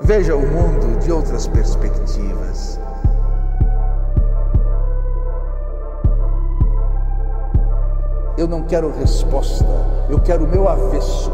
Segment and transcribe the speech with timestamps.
[0.00, 2.78] Veja o mundo de outras perspectivas.
[8.38, 9.66] Eu não quero resposta,
[10.08, 11.32] eu quero o meu avesso.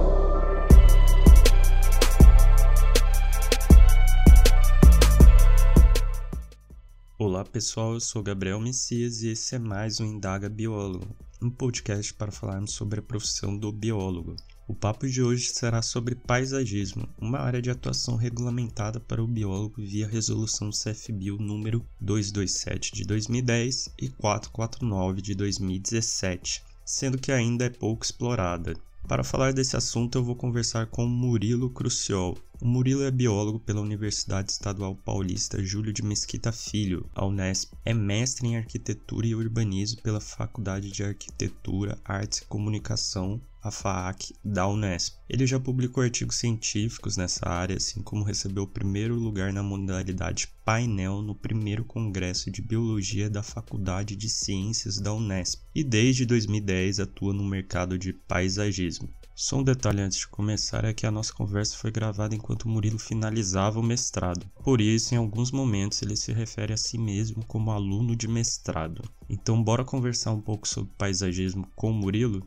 [7.19, 12.15] Olá pessoal, eu sou Gabriel Messias e esse é mais um Indaga Biólogo, um podcast
[12.15, 14.35] para falarmos sobre a profissão do biólogo.
[14.67, 19.83] O papo de hoje será sobre paisagismo, uma área de atuação regulamentada para o biólogo
[19.83, 27.71] via resolução CFBio número 227 de 2010 e 449 de 2017 sendo que ainda é
[27.71, 28.75] pouco explorada.
[29.09, 32.39] Para falar desse assunto, eu vou conversar com Murilo Cruciol.
[32.65, 37.75] O Murilo é biólogo pela Universidade Estadual Paulista Júlio de Mesquita Filho, a Unesp.
[37.85, 44.35] É mestre em arquitetura e urbanismo pela Faculdade de Arquitetura, Artes e Comunicação a FAAC
[44.43, 45.15] da Unesp.
[45.29, 50.49] Ele já publicou artigos científicos nessa área, assim como recebeu o primeiro lugar na modalidade
[50.65, 57.01] painel no primeiro congresso de biologia da Faculdade de Ciências da Unesp e desde 2010
[57.01, 59.07] atua no mercado de paisagismo.
[59.37, 63.01] Só um detalhe antes de começar é que a nossa conversa foi gravada enquanto Murilo
[63.01, 64.47] finalizava o mestrado.
[64.63, 69.03] Por isso, em alguns momentos, ele se refere a si mesmo como aluno de mestrado.
[69.29, 72.47] Então, bora conversar um pouco sobre paisagismo com Murilo?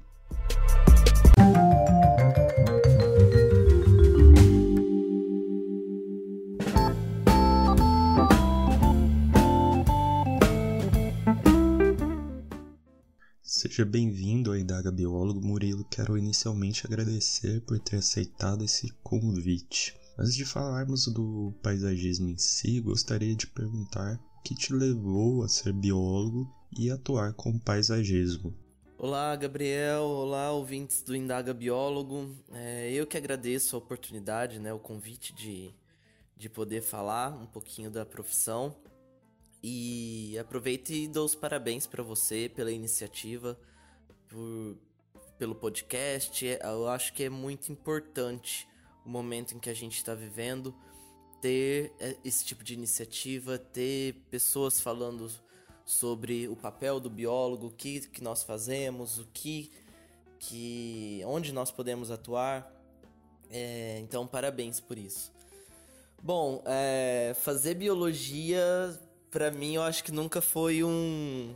[13.78, 15.86] Seja bem-vindo ao Indaga Biólogo Murilo.
[15.86, 19.95] Quero inicialmente agradecer por ter aceitado esse convite.
[20.17, 25.48] Antes de falarmos do paisagismo em si, gostaria de perguntar o que te levou a
[25.48, 28.52] ser biólogo e atuar com paisagismo.
[28.98, 30.05] Olá, Gabriel.
[30.05, 32.36] Olá, ouvintes do Indaga Biólogo.
[32.53, 35.70] É, eu que agradeço a oportunidade, né, o convite de,
[36.36, 38.75] de poder falar um pouquinho da profissão.
[39.70, 43.60] E aproveito e dou os parabéns para você pela iniciativa,
[44.30, 44.78] por,
[45.38, 46.45] pelo podcast.
[46.45, 48.66] Eu acho que é muito importante
[49.05, 50.73] o momento em que a gente está vivendo
[51.42, 55.30] ter é, esse tipo de iniciativa, ter pessoas falando
[55.84, 59.70] sobre o papel do biólogo, o que, que nós fazemos, o que,
[60.39, 62.73] que onde nós podemos atuar.
[63.49, 65.30] É, então, parabéns por isso.
[66.23, 68.98] Bom, é, fazer biologia,
[69.32, 71.55] para mim, eu acho que nunca foi um,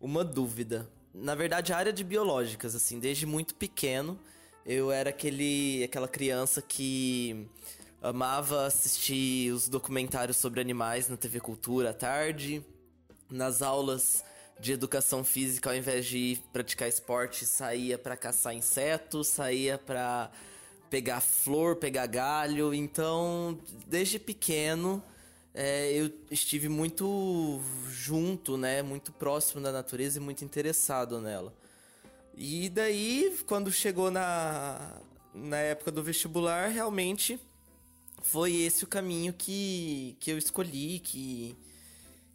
[0.00, 0.88] uma dúvida.
[1.12, 4.18] Na verdade, a área de biológicas, assim, desde muito pequeno,
[4.64, 7.46] eu era aquele, aquela criança que
[8.02, 12.64] amava assistir os documentários sobre animais na TV Cultura à tarde
[13.30, 14.24] nas aulas
[14.58, 20.30] de educação física, ao invés de ir praticar esporte, saía para caçar insetos, saía para
[20.90, 22.74] pegar flor, pegar galho.
[22.74, 25.02] Então, desde pequeno,
[25.54, 31.54] é, eu estive muito junto, né, muito próximo da natureza e muito interessado nela.
[32.34, 35.00] E daí, quando chegou na,
[35.34, 37.38] na época do vestibular, realmente
[38.22, 41.56] foi esse o caminho que, que eu escolhi, que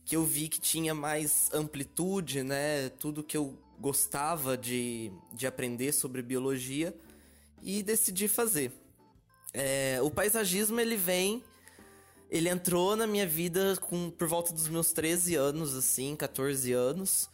[0.06, 2.90] que eu vi que tinha mais amplitude, né?
[3.00, 6.96] Tudo que eu gostava de, de aprender sobre biologia
[7.62, 8.72] e decidi fazer.
[9.52, 11.44] É, o paisagismo ele vem,
[12.36, 17.30] ele entrou na minha vida com por volta dos meus 13 anos, assim, 14 anos.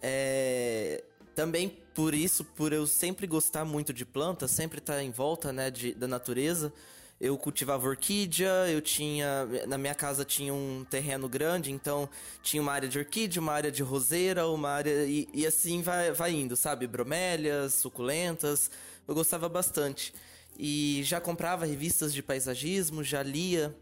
[0.00, 5.52] É, também por isso, por eu sempre gostar muito de plantas, sempre estar em volta,
[5.52, 6.72] né, de, da natureza
[7.20, 9.46] eu cultivava orquídea, eu tinha.
[9.68, 12.08] Na minha casa tinha um terreno grande, então
[12.42, 15.04] tinha uma área de orquídea, uma área de roseira, uma área.
[15.04, 16.86] E, e assim vai, vai indo, sabe?
[16.86, 18.70] Bromélias, suculentas.
[19.06, 20.14] Eu gostava bastante.
[20.58, 23.76] E já comprava revistas de paisagismo, já lia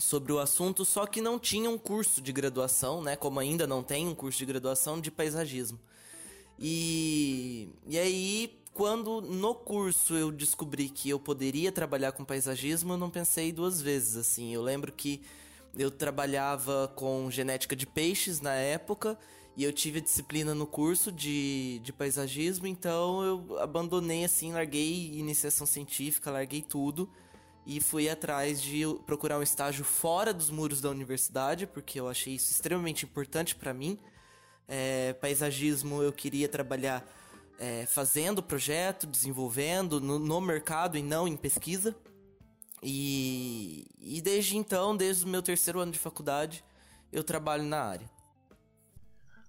[0.00, 3.14] sobre o assunto, só que não tinha um curso de graduação, né?
[3.14, 5.78] Como ainda não tem um curso de graduação de paisagismo.
[6.58, 12.98] E, e aí quando no curso eu descobri que eu poderia trabalhar com paisagismo, eu
[12.98, 14.54] não pensei duas vezes, assim.
[14.54, 15.20] Eu lembro que
[15.76, 19.18] eu trabalhava com genética de peixes na época
[19.56, 25.66] e eu tive disciplina no curso de, de paisagismo, então eu abandonei, assim, larguei iniciação
[25.66, 27.08] científica, larguei tudo
[27.66, 32.34] e fui atrás de procurar um estágio fora dos muros da universidade, porque eu achei
[32.34, 33.98] isso extremamente importante para mim.
[34.66, 37.04] É, paisagismo eu queria trabalhar
[37.58, 41.94] é, fazendo projeto, desenvolvendo no, no, mercado e não em pesquisa.
[42.82, 46.64] E, e desde então, desde o meu terceiro ano de faculdade,
[47.12, 48.10] eu trabalho na área.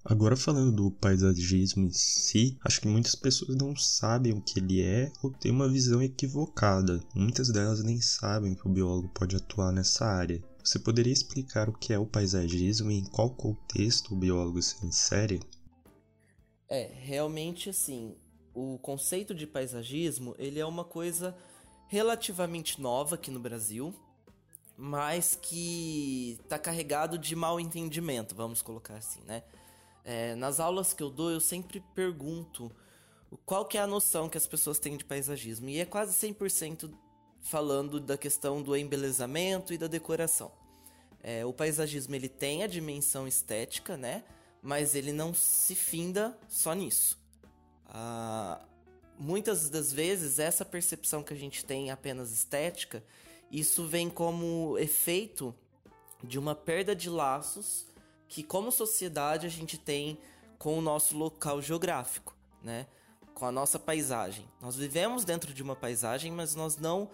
[0.04, 4.82] Agora falando do paisagismo em si, acho que muitas pessoas não sabem o que ele
[4.82, 7.00] é ou têm uma visão equivocada.
[7.16, 10.44] Muitas delas nem sabem que o biólogo pode atuar nessa área.
[10.64, 14.84] Você poderia explicar o que é o paisagismo e em qual contexto o biólogo se
[14.84, 15.40] insere?
[16.68, 18.16] É, realmente assim,
[18.56, 21.36] o conceito de paisagismo, ele é uma coisa
[21.88, 23.94] relativamente nova aqui no Brasil,
[24.76, 29.44] mas que está carregado de mal entendimento, vamos colocar assim, né?
[30.04, 32.72] É, nas aulas que eu dou, eu sempre pergunto
[33.46, 35.70] qual que é a noção que as pessoas têm de paisagismo.
[35.70, 36.92] E é quase 100%
[37.42, 40.52] falando da questão do embelezamento e da decoração.
[41.24, 44.24] É, o paisagismo ele tem a dimensão estética, né?
[44.62, 47.20] Mas ele não se finda só nisso.
[47.88, 48.62] Ah,
[49.18, 53.04] muitas das vezes essa percepção que a gente tem apenas estética,
[53.52, 55.54] isso vem como efeito
[56.24, 57.91] de uma perda de laços
[58.32, 60.18] que como sociedade a gente tem
[60.58, 62.34] com o nosso local geográfico,
[62.64, 62.88] né?
[63.34, 64.48] Com a nossa paisagem.
[64.62, 67.10] Nós vivemos dentro de uma paisagem, mas nós não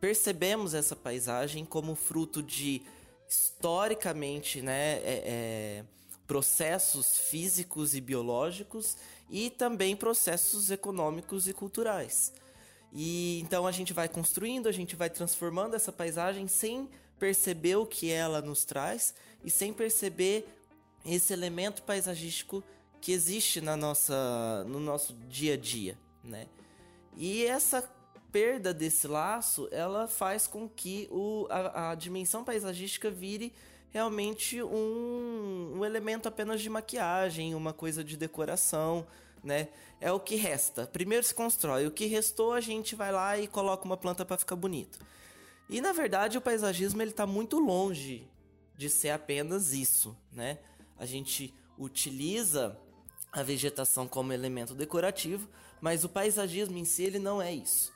[0.00, 2.82] percebemos essa paisagem como fruto de
[3.28, 5.84] historicamente, né, é, é,
[6.26, 8.96] processos físicos e biológicos
[9.30, 12.32] e também processos econômicos e culturais.
[12.92, 16.88] E então a gente vai construindo, a gente vai transformando essa paisagem sem
[17.18, 19.14] perceber o que ela nos traz
[19.44, 20.46] e sem perceber
[21.04, 22.62] esse elemento paisagístico
[23.00, 26.46] que existe na nossa, no nosso dia a dia, né?
[27.16, 27.88] E essa
[28.32, 33.52] perda desse laço, ela faz com que o, a, a dimensão paisagística vire
[33.90, 39.06] realmente um, um elemento apenas de maquiagem, uma coisa de decoração,
[39.42, 39.68] né?
[40.00, 40.86] É o que resta.
[40.86, 44.36] Primeiro se constrói, o que restou a gente vai lá e coloca uma planta para
[44.36, 44.98] ficar bonito.
[45.68, 48.28] E na verdade o paisagismo ele está muito longe
[48.76, 50.58] de ser apenas isso, né?
[50.96, 52.78] A gente utiliza
[53.32, 55.48] a vegetação como elemento decorativo,
[55.80, 57.92] mas o paisagismo em si ele não é isso,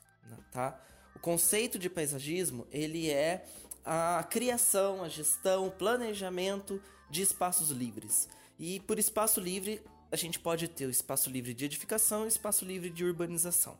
[0.52, 0.78] tá?
[1.14, 3.46] O conceito de paisagismo ele é
[3.84, 8.28] a criação, a gestão, o planejamento de espaços livres.
[8.58, 9.82] E por espaço livre
[10.12, 13.78] a gente pode ter o espaço livre de edificação e o espaço livre de urbanização.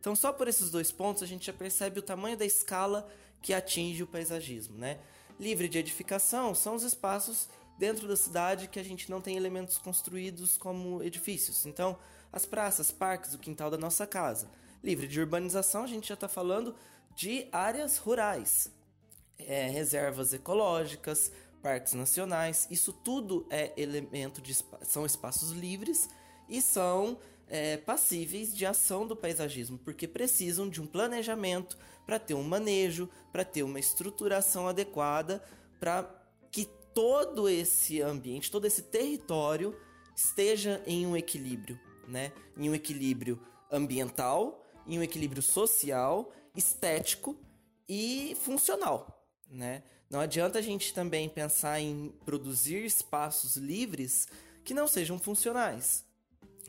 [0.00, 3.08] Então só por esses dois pontos a gente já percebe o tamanho da escala
[3.46, 4.98] que atinge o paisagismo, né?
[5.38, 7.48] Livre de edificação são os espaços
[7.78, 11.64] dentro da cidade que a gente não tem elementos construídos como edifícios.
[11.64, 11.96] Então,
[12.32, 14.50] as praças, parques, o quintal da nossa casa.
[14.82, 16.74] Livre de urbanização, a gente já está falando
[17.14, 18.68] de áreas rurais,
[19.38, 21.30] é, reservas ecológicas,
[21.62, 22.66] parques nacionais.
[22.68, 26.08] Isso tudo é elemento de são espaços livres
[26.48, 27.16] e são
[27.46, 33.08] é, passíveis de ação do paisagismo, porque precisam de um planejamento para ter um manejo,
[33.32, 35.42] para ter uma estruturação adequada,
[35.80, 36.08] para
[36.50, 36.64] que
[36.94, 39.76] todo esse ambiente, todo esse território
[40.14, 42.32] esteja em um equilíbrio, né?
[42.56, 43.38] Em um equilíbrio
[43.70, 47.36] ambiental, em um equilíbrio social, estético
[47.88, 49.82] e funcional, né?
[50.08, 54.28] Não adianta a gente também pensar em produzir espaços livres
[54.64, 56.04] que não sejam funcionais.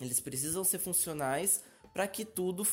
[0.02, 1.64] Eles precisam ser funcionais
[1.98, 2.64] para que tudo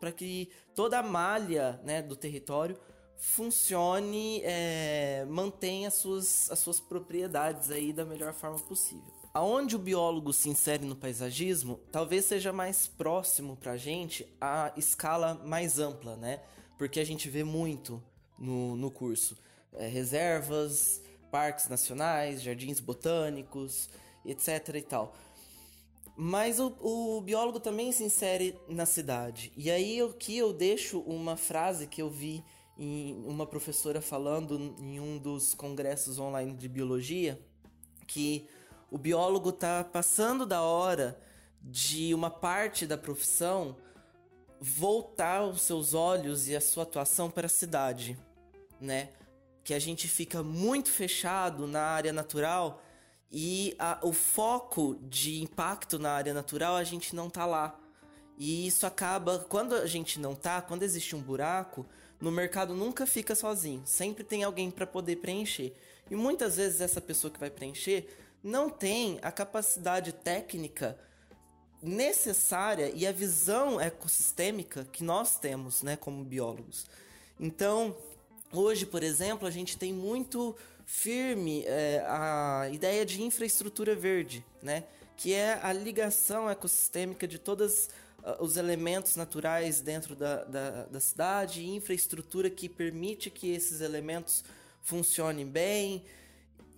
[0.00, 2.76] para que toda a malha né, do território
[3.16, 9.06] funcione, é, mantenha as suas, as suas propriedades aí da melhor forma possível.
[9.32, 14.72] Aonde o biólogo se insere no paisagismo, talvez seja mais próximo para a gente a
[14.76, 16.40] escala mais ampla, né?
[16.76, 18.02] Porque a gente vê muito
[18.36, 19.38] no, no curso.
[19.74, 23.88] É, reservas, parques nacionais, jardins botânicos,
[24.24, 25.14] etc e tal.
[26.16, 29.52] Mas o, o, biólogo também se insere na cidade.
[29.56, 32.44] E aí aqui eu deixo uma frase que eu vi
[32.78, 37.40] em uma professora falando em um dos congressos online de biologia,
[38.06, 38.46] que
[38.90, 41.18] o biólogo está passando da hora
[41.62, 43.76] de uma parte da profissão
[44.60, 48.18] voltar os seus olhos e a sua atuação para a cidade,
[48.80, 49.10] né?
[49.64, 52.82] Que a gente fica muito fechado na área natural
[53.32, 57.78] e a, o foco de impacto na área natural a gente não tá lá.
[58.36, 61.86] E isso acaba, quando a gente não tá, quando existe um buraco,
[62.20, 65.74] no mercado nunca fica sozinho, sempre tem alguém para poder preencher.
[66.10, 68.06] E muitas vezes essa pessoa que vai preencher
[68.44, 70.98] não tem a capacidade técnica
[71.82, 76.86] necessária e a visão ecossistêmica que nós temos, né, como biólogos.
[77.40, 77.96] Então,
[78.52, 80.54] hoje, por exemplo, a gente tem muito
[80.92, 84.84] firme é, a ideia de infraestrutura verde, né?
[85.16, 87.88] que é a ligação ecossistêmica de todos
[88.22, 94.44] uh, os elementos naturais dentro da, da, da cidade infraestrutura que permite que esses elementos
[94.82, 96.04] funcionem bem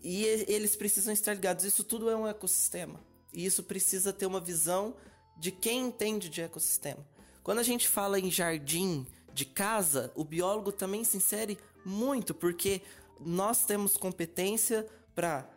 [0.01, 1.65] e eles precisam estar ligados.
[1.65, 3.01] Isso tudo é um ecossistema.
[3.33, 4.95] E isso precisa ter uma visão
[5.37, 7.05] de quem entende de ecossistema.
[7.43, 12.81] Quando a gente fala em jardim de casa, o biólogo também se insere muito, porque
[13.21, 15.49] nós temos competência para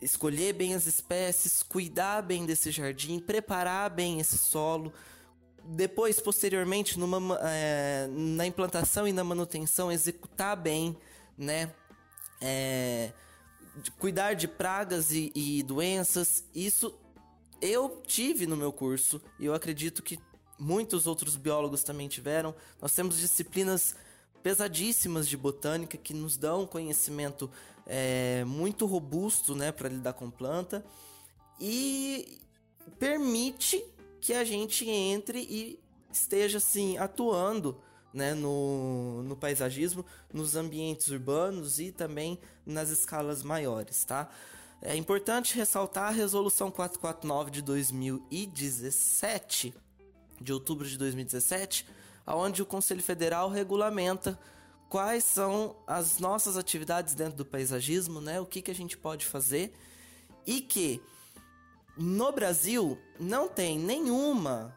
[0.00, 4.92] escolher bem as espécies, cuidar bem desse jardim, preparar bem esse solo.
[5.64, 10.96] Depois, posteriormente, numa, é, na implantação e na manutenção, executar bem,
[11.36, 11.72] né?
[12.40, 13.12] É,
[13.98, 16.44] cuidar de pragas e, e doenças.
[16.54, 16.98] Isso
[17.60, 20.18] eu tive no meu curso e eu acredito que
[20.58, 22.54] muitos outros biólogos também tiveram.
[22.80, 23.94] Nós temos disciplinas
[24.42, 27.50] pesadíssimas de botânica que nos dão conhecimento
[27.86, 30.84] é, muito robusto né, para lidar com planta
[31.60, 32.38] e
[32.98, 33.84] permite
[34.20, 35.78] que a gente entre e
[36.12, 37.80] esteja assim atuando
[38.12, 44.28] né, no, no paisagismo, nos ambientes urbanos e também nas escalas maiores, tá?
[44.82, 49.74] É importante ressaltar a resolução 449 de 2017,
[50.40, 51.84] de outubro de 2017,
[52.26, 54.38] onde o Conselho Federal regulamenta
[54.88, 58.40] quais são as nossas atividades dentro do paisagismo, né?
[58.40, 59.72] O que, que a gente pode fazer
[60.46, 61.00] e que
[61.96, 64.74] no Brasil não tem nenhuma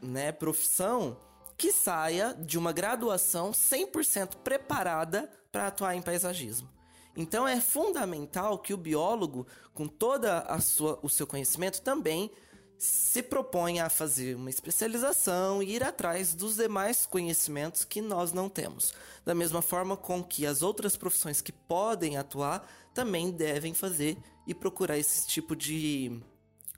[0.00, 1.18] né, profissão
[1.56, 6.68] que saia de uma graduação 100% preparada para atuar em paisagismo.
[7.16, 12.30] Então é fundamental que o biólogo, com toda a sua, o seu conhecimento, também
[12.78, 18.48] se propõe a fazer uma especialização e ir atrás dos demais conhecimentos que nós não
[18.48, 18.92] temos.
[19.24, 24.54] Da mesma forma com que as outras profissões que podem atuar também devem fazer e
[24.54, 26.20] procurar esse tipo de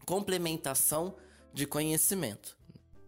[0.04, 1.14] complementação
[1.52, 2.57] de conhecimento.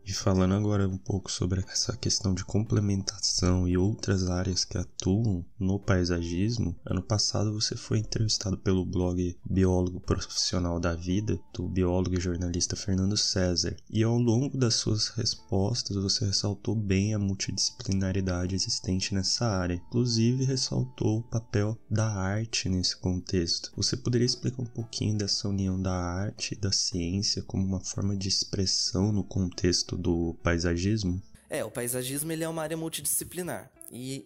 [0.07, 5.45] E falando agora um pouco sobre essa questão de complementação e outras áreas que atuam
[5.59, 12.17] no paisagismo, ano passado você foi entrevistado pelo blog Biólogo Profissional da Vida, do biólogo
[12.17, 13.77] e jornalista Fernando César.
[13.89, 19.75] E ao longo das suas respostas você ressaltou bem a multidisciplinaridade existente nessa área.
[19.75, 23.71] Inclusive ressaltou o papel da arte nesse contexto.
[23.77, 28.17] Você poderia explicar um pouquinho dessa união da arte e da ciência como uma forma
[28.17, 31.23] de expressão no contexto do paisagismo?
[31.49, 33.71] É, o paisagismo ele é uma área multidisciplinar.
[33.91, 34.25] E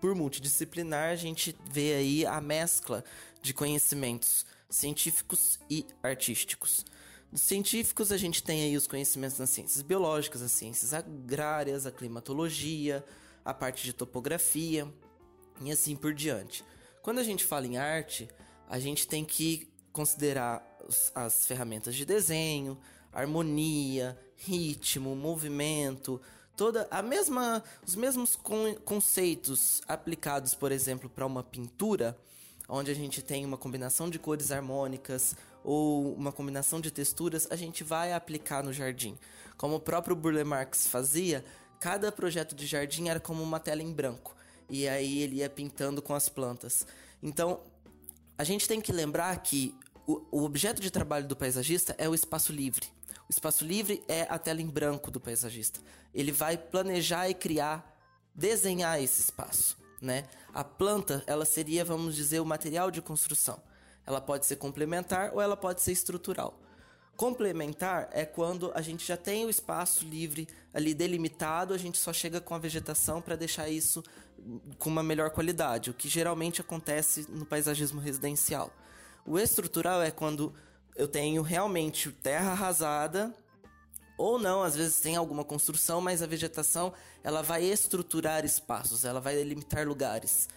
[0.00, 3.04] por multidisciplinar a gente vê aí a mescla
[3.40, 6.84] de conhecimentos científicos e artísticos.
[7.30, 11.90] Dos científicos, a gente tem aí os conhecimentos nas ciências biológicas, as ciências agrárias, a
[11.90, 13.04] climatologia,
[13.44, 14.86] a parte de topografia
[15.62, 16.64] e assim por diante.
[17.02, 18.28] Quando a gente fala em arte,
[18.68, 20.62] a gente tem que considerar
[21.14, 22.78] as ferramentas de desenho,
[23.12, 26.20] harmonia, ritmo, movimento,
[26.56, 32.16] toda a mesma os mesmos con conceitos aplicados, por exemplo, para uma pintura,
[32.68, 37.56] onde a gente tem uma combinação de cores harmônicas ou uma combinação de texturas, a
[37.56, 39.18] gente vai aplicar no jardim.
[39.56, 41.44] Como o próprio Burle Marx fazia,
[41.80, 44.36] cada projeto de jardim era como uma tela em branco.
[44.68, 46.86] E aí ele ia pintando com as plantas.
[47.22, 47.60] Então,
[48.36, 49.74] a gente tem que lembrar que
[50.06, 52.86] o, o objeto de trabalho do paisagista é o espaço livre.
[53.28, 55.80] O espaço livre é a tela em branco do paisagista.
[56.14, 57.94] Ele vai planejar e criar,
[58.34, 60.24] desenhar esse espaço, né?
[60.54, 63.60] A planta, ela seria, vamos dizer, o material de construção.
[64.06, 66.58] Ela pode ser complementar ou ela pode ser estrutural.
[67.18, 72.12] Complementar é quando a gente já tem o espaço livre ali delimitado, a gente só
[72.12, 74.02] chega com a vegetação para deixar isso
[74.78, 78.72] com uma melhor qualidade, o que geralmente acontece no paisagismo residencial.
[79.26, 80.54] O estrutural é quando
[80.98, 83.32] eu tenho realmente terra arrasada
[84.18, 89.20] ou não, às vezes tem alguma construção, mas a vegetação ela vai estruturar espaços, ela
[89.20, 90.48] vai delimitar lugares.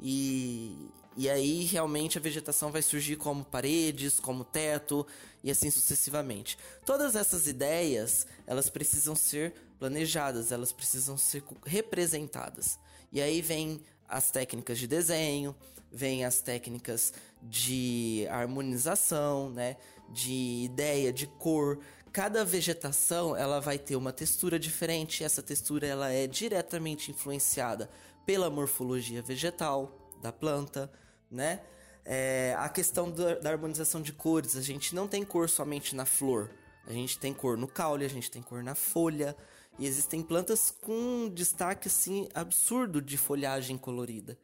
[0.00, 5.06] E, e aí realmente a vegetação vai surgir como paredes, como teto
[5.44, 6.58] e assim sucessivamente.
[6.84, 12.80] Todas essas ideias, elas precisam ser planejadas, elas precisam ser representadas.
[13.12, 15.54] E aí vem as técnicas de desenho,
[15.94, 19.76] vem as técnicas de harmonização, né?
[20.10, 21.78] De ideia, de cor.
[22.12, 25.22] Cada vegetação ela vai ter uma textura diferente.
[25.22, 27.88] essa textura ela é diretamente influenciada
[28.26, 30.90] pela morfologia vegetal da planta,
[31.30, 31.60] né?
[32.04, 36.50] É, a questão da, harmonização de cores, a gente não tem cor somente na flor.
[36.86, 39.34] A gente tem cor no caule, a gente tem cor na folha.
[39.78, 44.36] E existem plantas com destaque assim absurdo de folhagem colorida.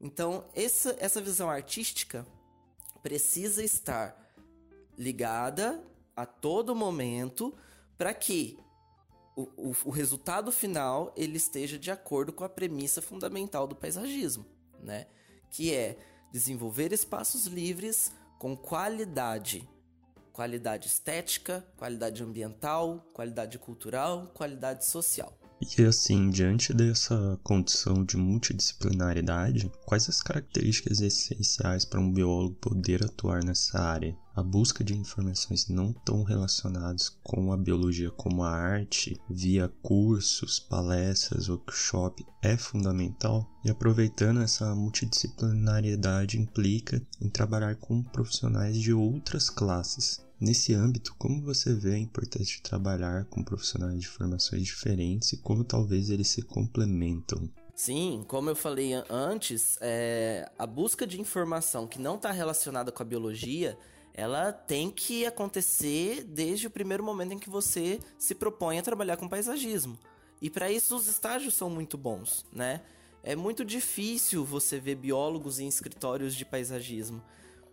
[0.00, 2.26] Então, essa, essa visão artística
[3.02, 4.16] precisa estar
[4.96, 5.82] ligada
[6.14, 7.54] a todo momento
[7.96, 8.58] para que
[9.36, 14.44] o, o, o, resultado final ele esteja de acordo com a premissa fundamental do paisagismo,
[14.80, 15.06] né?
[15.50, 15.96] Que é
[16.32, 19.68] desenvolver espaços livres com qualidade.
[20.32, 25.36] Qualidade estética, qualidade ambiental, qualidade cultural, qualidade social.
[25.60, 33.04] E assim, diante dessa condição de multidisciplinaridade, quais as características essenciais para um biólogo poder
[33.04, 34.16] atuar nessa área?
[34.36, 40.60] A busca de informações não tão relacionadas com a biologia como a arte, via cursos,
[40.60, 43.44] palestras, workshop, é fundamental.
[43.64, 51.42] E aproveitando essa multidisciplinariedade implica em trabalhar com profissionais de outras classes, Nesse âmbito, como
[51.42, 56.28] você vê a importância de trabalhar com profissionais de formações diferentes e como talvez eles
[56.28, 57.50] se complementam?
[57.74, 63.02] Sim, como eu falei antes, é, a busca de informação que não está relacionada com
[63.02, 63.76] a biologia,
[64.14, 69.16] ela tem que acontecer desde o primeiro momento em que você se propõe a trabalhar
[69.16, 69.98] com paisagismo.
[70.40, 72.80] E para isso os estágios são muito bons, né?
[73.24, 77.20] É muito difícil você ver biólogos em escritórios de paisagismo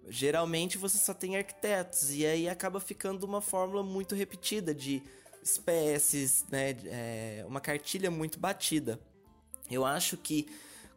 [0.09, 5.01] geralmente você só tem arquitetos e aí acaba ficando uma fórmula muito repetida de
[5.41, 6.75] espécies, né?
[6.85, 9.00] É, uma cartilha muito batida.
[9.69, 10.47] Eu acho que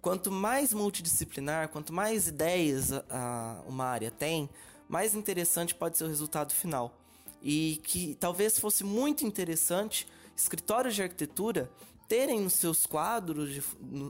[0.00, 4.48] quanto mais multidisciplinar, quanto mais ideias a, a, uma área tem,
[4.88, 6.98] mais interessante pode ser o resultado final.
[7.42, 11.70] E que talvez fosse muito interessante escritórios de arquitetura
[12.08, 13.62] terem nos seus quadros de,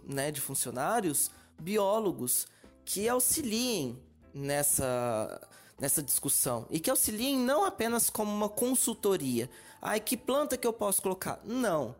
[0.07, 2.47] né, de funcionários biólogos
[2.85, 3.99] que auxiliem
[4.39, 5.41] nessa,
[5.79, 9.51] nessa discussão e que auxiliem não apenas como uma consultoria.
[9.83, 11.41] Ai, que planta que eu posso colocar?
[11.45, 11.95] Não.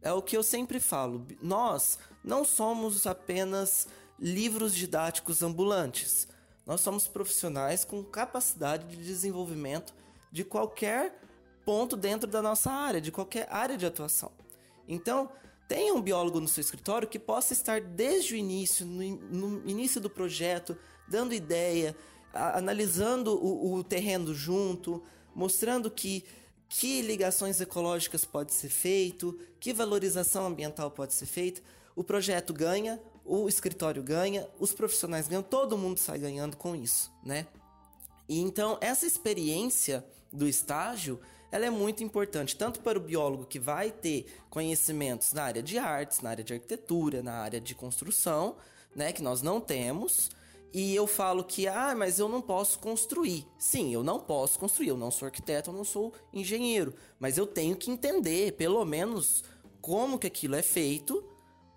[0.00, 1.24] É o que eu sempre falo.
[1.40, 3.86] Nós não somos apenas
[4.18, 6.26] livros didáticos ambulantes.
[6.66, 9.94] Nós somos profissionais com capacidade de desenvolvimento
[10.30, 11.20] de qualquer
[11.64, 14.32] ponto dentro da nossa área, de qualquer área de atuação.
[14.88, 15.30] Então,
[15.68, 20.00] tenha um biólogo no seu escritório que possa estar desde o início, no, no início
[20.00, 20.76] do projeto,
[21.08, 21.96] dando ideia,
[22.32, 25.02] a, analisando o, o terreno junto,
[25.34, 26.24] mostrando que
[26.74, 31.60] que ligações ecológicas pode ser feito, que valorização ambiental pode ser feita.
[31.94, 37.12] O projeto ganha, o escritório ganha, os profissionais ganham, todo mundo sai ganhando com isso,
[37.22, 37.46] né?
[38.26, 43.60] E então essa experiência do estágio, ela é muito importante tanto para o biólogo que
[43.60, 48.56] vai ter conhecimentos na área de artes, na área de arquitetura, na área de construção,
[48.96, 50.30] né, que nós não temos,
[50.74, 53.46] e eu falo que, ah, mas eu não posso construir.
[53.58, 54.88] Sim, eu não posso construir.
[54.88, 56.94] Eu não sou arquiteto, eu não sou engenheiro.
[57.20, 59.44] Mas eu tenho que entender, pelo menos,
[59.82, 61.22] como que aquilo é feito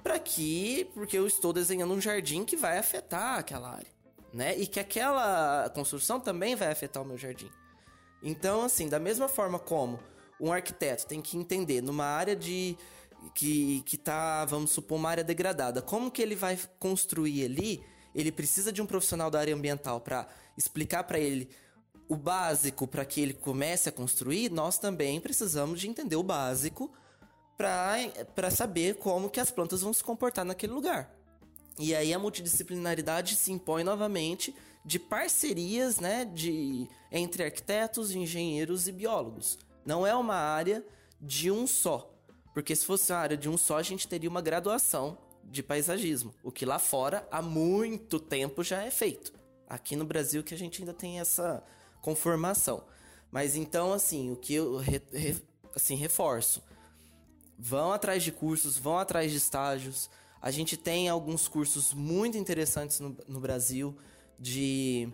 [0.01, 0.89] para que.
[0.93, 3.93] Porque eu estou desenhando um jardim que vai afetar aquela área.
[4.33, 4.57] Né?
[4.57, 7.49] E que aquela construção também vai afetar o meu jardim.
[8.23, 9.99] Então, assim, da mesma forma como
[10.39, 12.77] um arquiteto tem que entender numa área de.
[13.33, 17.83] que, que tá, vamos supor, uma área degradada, como que ele vai construir ali
[18.15, 21.49] ele precisa de um profissional da área ambiental para explicar para ele
[22.07, 26.91] o básico para que ele comece a construir, nós também precisamos de entender o básico
[27.57, 31.13] para saber como que as plantas vão se comportar naquele lugar.
[31.79, 38.91] E aí a multidisciplinaridade se impõe novamente de parcerias né, de, entre arquitetos, engenheiros e
[38.91, 39.57] biólogos.
[39.85, 40.85] Não é uma área
[41.19, 42.11] de um só.
[42.53, 45.17] Porque se fosse uma área de um só, a gente teria uma graduação
[45.55, 49.33] de paisagismo, o que lá fora há muito tempo já é feito.
[49.67, 51.63] Aqui no Brasil que a gente ainda tem essa
[52.01, 52.83] conformação.
[53.31, 55.41] Mas então, assim, o que eu re, re,
[55.73, 56.61] assim, reforço,
[57.57, 60.09] vão atrás de cursos, vão atrás de estágios.
[60.41, 63.97] A gente tem alguns cursos muito interessantes no, no Brasil
[64.37, 65.09] de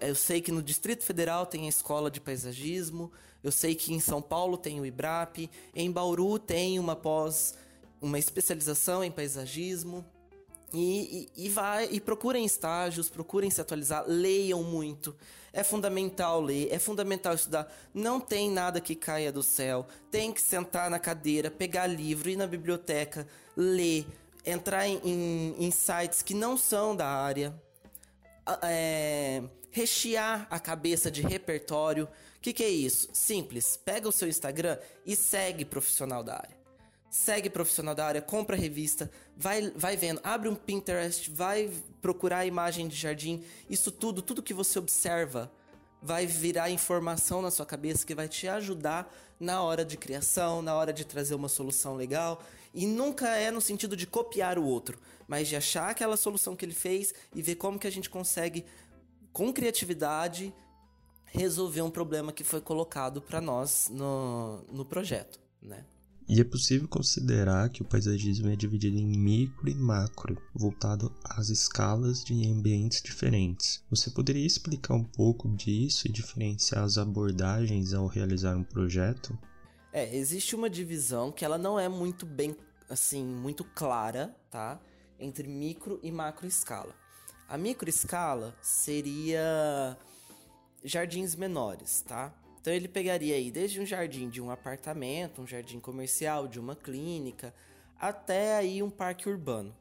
[0.00, 4.00] eu sei que no Distrito Federal tem a Escola de Paisagismo, eu sei que em
[4.00, 7.54] São Paulo tem o IBRAP, em Bauru tem uma pós
[8.00, 10.04] uma especialização em paisagismo.
[10.72, 15.16] E, e, e, vai e procurem estágios, procurem se atualizar, leiam muito.
[15.52, 17.72] É fundamental ler, é fundamental estudar.
[17.94, 19.86] Não tem nada que caia do céu.
[20.10, 24.06] Tem que sentar na cadeira, pegar livro, ir na biblioteca, ler,
[24.44, 27.54] entrar em, em, em sites que não são da área,
[28.62, 32.04] é, rechear a cabeça de repertório.
[32.04, 33.08] O que, que é isso?
[33.12, 33.78] Simples.
[33.82, 36.65] Pega o seu Instagram e segue profissional da área
[37.16, 41.70] segue profissional da área, compra revista, vai, vai vendo, abre um Pinterest, vai
[42.02, 45.50] procurar imagem de jardim, isso tudo, tudo que você observa
[46.02, 50.74] vai virar informação na sua cabeça que vai te ajudar na hora de criação, na
[50.74, 52.42] hora de trazer uma solução legal.
[52.74, 56.66] E nunca é no sentido de copiar o outro, mas de achar aquela solução que
[56.66, 58.64] ele fez e ver como que a gente consegue,
[59.32, 60.54] com criatividade,
[61.24, 65.82] resolver um problema que foi colocado para nós no, no projeto, né?
[66.28, 71.50] E é possível considerar que o paisagismo é dividido em micro e macro, voltado às
[71.50, 73.80] escalas de ambientes diferentes.
[73.88, 79.38] Você poderia explicar um pouco disso e diferenciar as abordagens ao realizar um projeto?
[79.92, 82.56] É, existe uma divisão que ela não é muito bem,
[82.90, 84.80] assim, muito clara, tá?
[85.20, 86.92] Entre micro e macro escala.
[87.48, 89.96] A micro escala seria
[90.82, 92.34] jardins menores, tá?
[92.66, 96.74] Então ele pegaria aí desde um jardim de um apartamento, um jardim comercial, de uma
[96.74, 97.54] clínica,
[97.96, 99.72] até aí um parque urbano.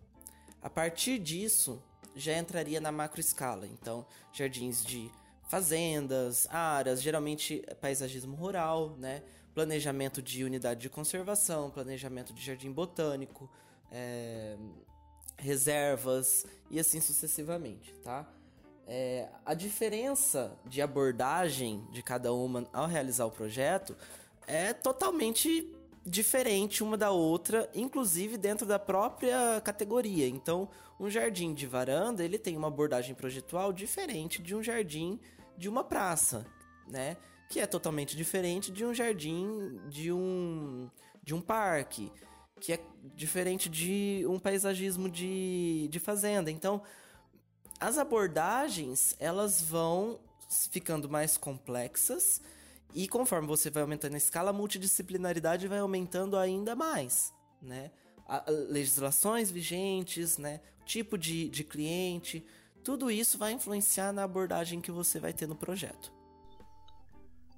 [0.62, 1.82] A partir disso,
[2.16, 3.66] já entraria na macro escala.
[3.66, 5.10] Então, jardins de
[5.50, 9.24] fazendas, áreas, geralmente paisagismo rural, né?
[9.56, 13.50] Planejamento de unidade de conservação, planejamento de jardim botânico,
[13.92, 14.56] é,
[15.40, 18.32] reservas e assim sucessivamente, tá?
[18.88, 23.96] É, a diferença de abordagem de cada uma ao realizar o projeto
[24.46, 25.68] é totalmente
[26.06, 30.28] diferente uma da outra, inclusive dentro da própria categoria.
[30.28, 30.70] Então,
[31.00, 35.20] um jardim de varanda ele tem uma abordagem projetual diferente de um jardim
[35.58, 36.46] de uma praça,
[36.88, 37.18] né?
[37.50, 40.90] Que é totalmente diferente de um jardim de um
[41.24, 42.12] de um parque,
[42.62, 42.80] que é
[43.16, 46.52] diferente de um paisagismo de, de fazenda.
[46.52, 46.84] Então,
[47.80, 50.20] as abordagens elas vão
[50.72, 52.42] ficando mais complexas
[52.94, 57.92] e conforme você vai aumentando a escala, a multidisciplinaridade vai aumentando ainda mais, né?
[58.28, 60.62] A, a, legislações vigentes, né?
[60.86, 62.46] Tipo de, de cliente,
[62.84, 66.14] tudo isso vai influenciar na abordagem que você vai ter no projeto.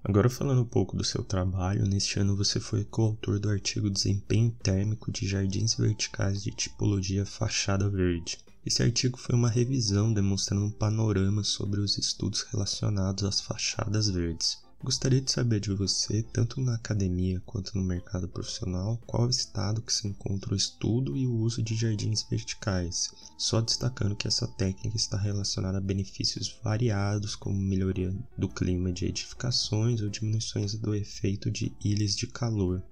[0.03, 4.51] Agora falando um pouco do seu trabalho, neste ano você foi coautor do artigo Desempenho
[4.63, 8.39] Térmico de Jardins Verticais de Tipologia Fachada Verde.
[8.67, 14.61] Esse artigo foi uma revisão demonstrando um panorama sobre os estudos relacionados às fachadas verdes.
[14.83, 19.93] Gostaria de saber de você, tanto na academia quanto no mercado profissional, qual estado que
[19.93, 24.97] se encontra o estudo e o uso de jardins verticais, só destacando que essa técnica
[24.97, 31.49] está relacionada a benefícios variados, como melhoria do clima de edificações ou diminuições do efeito
[31.49, 32.83] de ilhas de calor.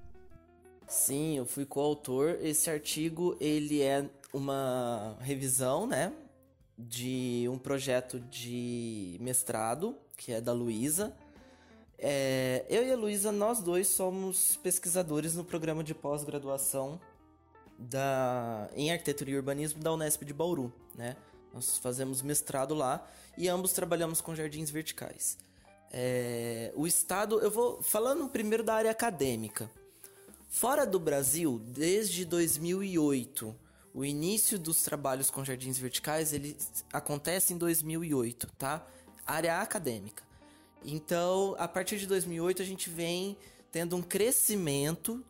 [0.88, 2.38] Sim, eu fui coautor.
[2.42, 6.12] Esse artigo ele é uma revisão, né,
[6.78, 11.16] de um projeto de mestrado, que é da Luísa.
[11.98, 17.00] É, eu e a Luísa, nós dois somos pesquisadores no programa de pós-graduação
[17.78, 21.16] da em arquitetura e urbanismo da Unesp de Bauru, né?
[21.54, 25.38] Nós fazemos mestrado lá e ambos trabalhamos com jardins verticais.
[25.92, 29.70] É, o estado, eu vou falando primeiro da área acadêmica.
[30.50, 33.56] Fora do Brasil, desde 2008,
[33.96, 36.58] o início dos trabalhos com jardins verticais ele
[36.92, 38.86] acontece em 2008, tá?
[39.26, 40.22] Área acadêmica.
[40.84, 43.38] Então, a partir de 2008 a gente vem
[43.72, 45.26] tendo um crescimento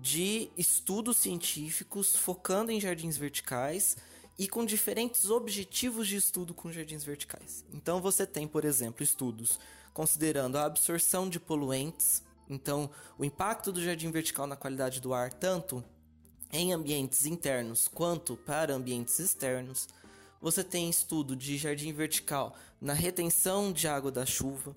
[0.00, 3.96] de estudos científicos focando em jardins verticais
[4.38, 7.64] e com diferentes objetivos de estudo com jardins verticais.
[7.74, 9.58] Então você tem, por exemplo, estudos
[9.92, 15.32] considerando a absorção de poluentes, então o impacto do jardim vertical na qualidade do ar,
[15.32, 15.84] tanto
[16.52, 19.88] em ambientes internos quanto para ambientes externos.
[20.40, 24.74] Você tem estudo de jardim vertical na retenção de água da chuva.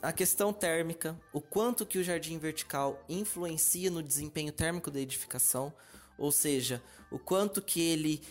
[0.00, 5.72] A questão térmica, o quanto que o jardim vertical influencia no desempenho térmico da edificação,
[6.18, 8.22] ou seja, o quanto que ele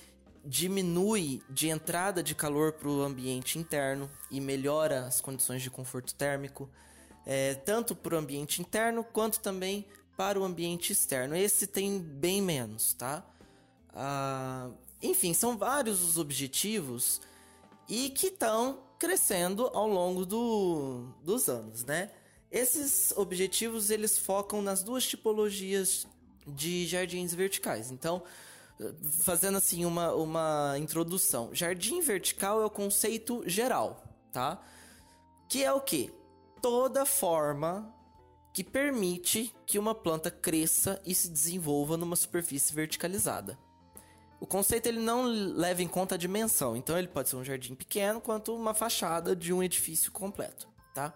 [0.44, 6.16] diminui de entrada de calor para o ambiente interno e melhora as condições de conforto
[6.16, 6.70] térmico,
[7.26, 11.36] é, tanto para o ambiente interno quanto também para o ambiente externo.
[11.36, 13.26] Esse tem bem menos, tá?
[13.94, 14.70] Ah,
[15.02, 17.22] enfim, são vários os objetivos
[17.90, 22.12] e que estão crescendo ao longo do, dos anos, né?
[22.52, 26.06] Esses objetivos eles focam nas duas tipologias
[26.46, 27.92] de jardins verticais.
[27.92, 28.22] Então,
[29.22, 34.62] fazendo assim uma, uma introdução, jardim vertical é o conceito geral, tá?
[35.48, 36.14] Que é o que?
[36.62, 37.94] Toda forma
[38.54, 43.58] que permite que uma planta cresça e se desenvolva numa superfície verticalizada.
[44.40, 47.76] O conceito ele não leva em conta a dimensão, então ele pode ser um jardim
[47.76, 51.14] pequeno quanto uma fachada de um edifício completo, tá?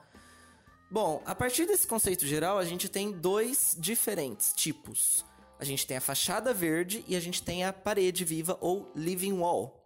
[0.92, 5.26] Bom, a partir desse conceito geral, a gente tem dois diferentes tipos.
[5.60, 9.34] A gente tem a fachada verde e a gente tem a parede viva ou living
[9.34, 9.84] wall.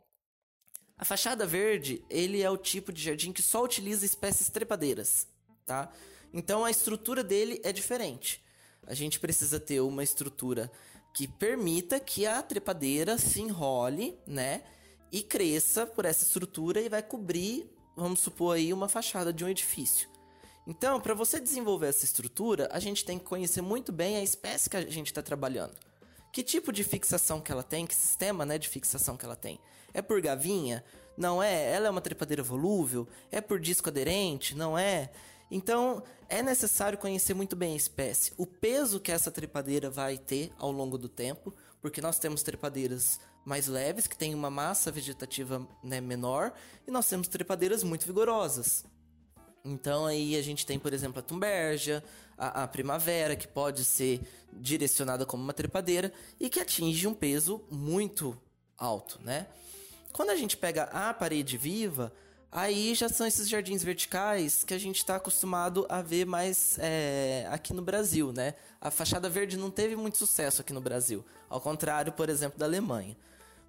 [0.97, 5.25] A fachada verde, ele é o tipo de jardim que só utiliza espécies trepadeiras,
[5.65, 5.89] tá?
[6.33, 8.43] Então a estrutura dele é diferente.
[8.85, 10.71] A gente precisa ter uma estrutura
[11.13, 14.63] que permita que a trepadeira se enrole, né?
[15.11, 19.49] E cresça por essa estrutura e vai cobrir, vamos supor aí, uma fachada de um
[19.49, 20.07] edifício.
[20.67, 24.69] Então, para você desenvolver essa estrutura, a gente tem que conhecer muito bem a espécie
[24.69, 25.75] que a gente está trabalhando.
[26.31, 29.59] Que tipo de fixação que ela tem, que sistema né, de fixação que ela tem.
[29.93, 30.83] É por gavinha?
[31.17, 31.73] Não é?
[31.73, 33.07] Ela é uma trepadeira volúvel?
[33.31, 34.55] É por disco aderente?
[34.55, 35.09] Não é?
[35.51, 40.51] Então, é necessário conhecer muito bem a espécie, o peso que essa trepadeira vai ter
[40.57, 45.67] ao longo do tempo, porque nós temos trepadeiras mais leves, que têm uma massa vegetativa
[45.83, 46.53] né, menor,
[46.87, 48.85] e nós temos trepadeiras muito vigorosas.
[49.63, 52.03] Então aí a gente tem, por exemplo, a tumberja,
[52.37, 54.21] a, a, primavera, que pode ser
[54.53, 58.39] direcionada como uma trepadeira e que atinge um peso muito
[58.77, 59.47] alto, né?
[60.13, 62.11] Quando a gente pega a parede viva,
[62.51, 67.47] aí já são esses jardins verticais que a gente está acostumado a ver mais é,
[67.51, 68.55] aqui no Brasil, né?
[68.81, 72.65] A fachada verde não teve muito sucesso aqui no Brasil, ao contrário, por exemplo, da
[72.65, 73.15] Alemanha.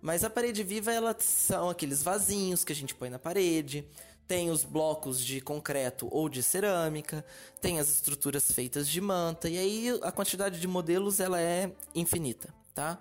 [0.00, 3.86] Mas a parede viva, ela são aqueles vasinhos que a gente põe na parede,
[4.26, 7.24] tem os blocos de concreto ou de cerâmica,
[7.60, 12.54] tem as estruturas feitas de manta, e aí a quantidade de modelos ela é infinita,
[12.74, 12.98] tá?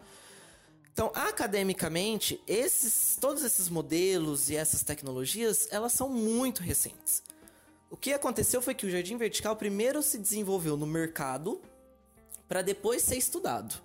[0.99, 7.23] Então, academicamente, esses, todos esses modelos e essas tecnologias, elas são muito recentes.
[7.89, 11.61] O que aconteceu foi que o jardim vertical primeiro se desenvolveu no mercado
[12.49, 13.81] para depois ser estudado.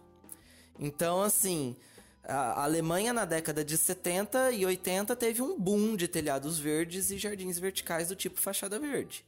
[0.76, 1.76] Então, assim,
[2.24, 7.16] a Alemanha, na década de 70 e 80, teve um boom de telhados verdes e
[7.16, 9.24] jardins verticais do tipo fachada verde.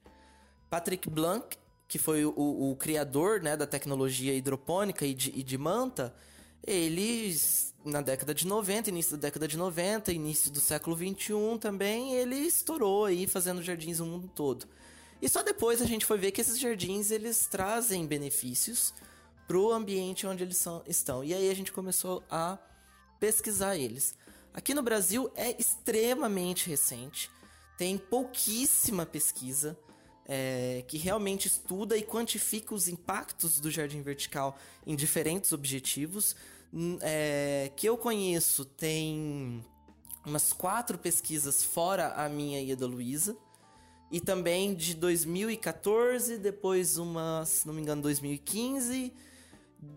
[0.69, 5.57] Patrick Blanc, que foi o, o criador né, da tecnologia hidropônica e de, e de
[5.57, 6.13] manta,
[6.67, 7.39] ele,
[7.85, 12.37] na década de 90, início da década de 90, início do século 21 também, ele
[12.37, 14.67] estourou aí fazendo jardins no mundo todo.
[15.21, 18.93] E só depois a gente foi ver que esses jardins eles trazem benefícios
[19.47, 21.25] para o ambiente onde eles são, estão.
[21.25, 22.59] E aí a gente começou a
[23.21, 24.15] pesquisar eles.
[24.53, 27.31] Aqui no Brasil é extremamente recente,
[27.77, 29.79] tem pouquíssima pesquisa
[30.27, 36.35] é, que realmente estuda e quantifica os impactos do jardim vertical em diferentes objetivos.
[37.01, 39.65] É, que eu conheço tem
[40.25, 43.37] umas quatro pesquisas fora a minha e a da Luísa.
[44.11, 49.13] E também de 2014, depois uma, se não me engano, 2015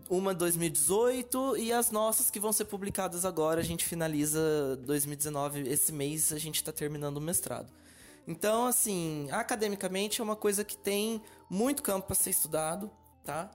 [0.08, 3.60] uma 2018 e as nossas que vão ser publicadas agora.
[3.60, 7.72] A gente finaliza 2019, esse mês a gente está terminando o mestrado.
[8.26, 12.90] Então, assim, academicamente é uma coisa que tem muito campo para ser estudado,
[13.24, 13.50] tá?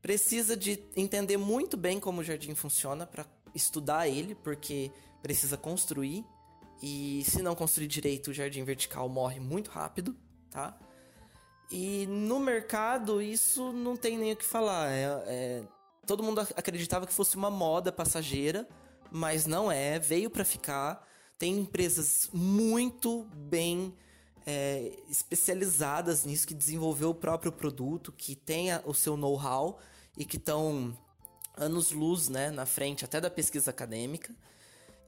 [0.00, 6.24] Precisa de entender muito bem como o jardim funciona para estudar ele, porque precisa construir.
[6.80, 10.16] E se não construir direito, o jardim vertical morre muito rápido,
[10.50, 10.78] tá?
[11.70, 14.90] E no mercado, isso não tem nem o que falar.
[14.90, 15.62] É, é,
[16.06, 18.66] todo mundo acreditava que fosse uma moda passageira,
[19.10, 19.98] mas não é.
[19.98, 21.06] Veio para ficar.
[21.36, 23.94] Tem empresas muito bem
[24.50, 29.78] é, especializadas nisso, que desenvolveu o próprio produto, que tem a, o seu know-how
[30.16, 30.96] e que estão
[31.54, 34.34] anos-luz né, na frente até da pesquisa acadêmica.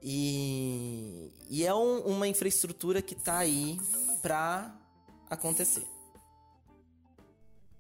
[0.03, 3.81] E, e é um, uma infraestrutura que está aí
[4.20, 4.79] para
[5.31, 5.87] acontecer.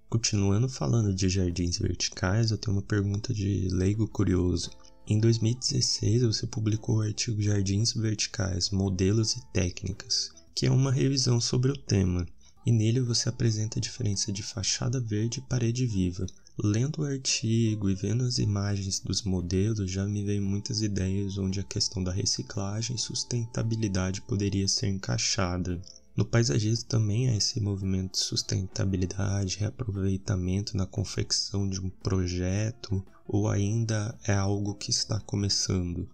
[0.08, 4.70] Continuando falando de jardins verticais, eu tenho uma pergunta de leigo curioso.
[5.06, 11.40] Em 2016, você publicou o artigo Jardins Verticais, Modelos e Técnicas, que é uma revisão
[11.40, 12.26] sobre o tema,
[12.66, 16.26] e nele você apresenta a diferença de fachada verde e parede viva.
[16.62, 21.60] Lendo o artigo e vendo as imagens dos modelos, já me veio muitas ideias onde
[21.60, 25.80] a questão da reciclagem e sustentabilidade poderia ser encaixada.
[26.14, 33.48] No paisagismo também há esse movimento de sustentabilidade, reaproveitamento na confecção de um projeto, ou
[33.48, 36.06] ainda é algo que está começando?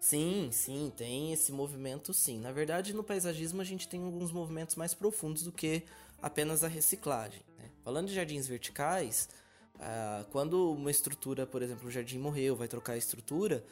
[0.00, 2.40] Sim, sim, tem esse movimento sim.
[2.40, 5.82] Na verdade, no paisagismo a gente tem alguns movimentos mais profundos do que
[6.22, 7.42] apenas a reciclagem.
[7.58, 7.66] Né?
[7.84, 9.28] Falando de jardins verticais,
[9.76, 13.62] uh, quando uma estrutura, por exemplo, o jardim morreu, vai trocar a estrutura,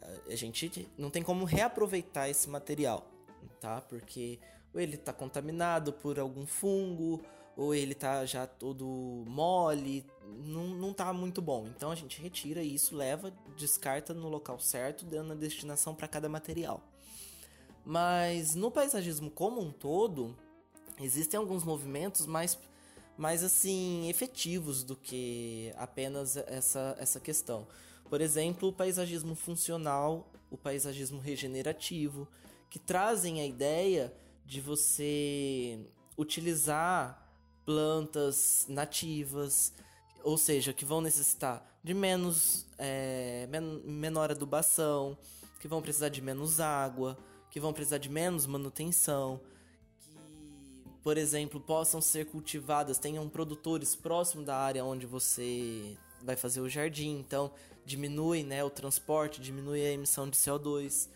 [0.00, 3.06] uh, a gente não tem como reaproveitar esse material,
[3.60, 3.82] tá?
[3.82, 4.38] Porque
[4.74, 7.22] ele está contaminado por algum fungo,
[7.56, 10.04] ou ele está já todo mole,
[10.44, 11.68] não, não tá muito bom.
[11.68, 16.28] Então a gente retira isso, leva, descarta no local certo, dando a destinação para cada
[16.28, 16.82] material.
[17.84, 20.36] Mas no paisagismo como um todo,
[21.00, 22.58] existem alguns movimentos mais,
[23.16, 27.66] mais assim efetivos do que apenas essa, essa questão.
[28.08, 32.26] Por exemplo, o paisagismo funcional, o paisagismo regenerativo,
[32.70, 34.12] que trazem a ideia
[34.44, 35.78] de você
[36.16, 37.23] utilizar
[37.64, 39.72] plantas nativas,
[40.22, 45.16] ou seja, que vão necessitar de menos é, men menor adubação,
[45.60, 47.16] que vão precisar de menos água,
[47.50, 49.40] que vão precisar de menos manutenção,
[50.00, 50.10] que
[51.02, 56.68] por exemplo, possam ser cultivadas, tenham produtores próximo da área onde você vai fazer o
[56.68, 57.52] jardim, então
[57.84, 61.08] diminui né, o transporte, diminui a emissão de CO2.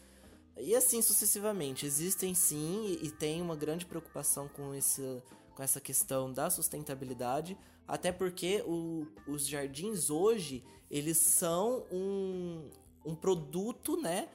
[0.58, 1.86] E assim sucessivamente.
[1.86, 5.22] Existem sim e, tem uma grande preocupação com, esse,
[5.58, 12.70] com essa questão da sustentabilidade, até porque o, os jardins hoje eles são um,
[13.04, 14.28] um produto né,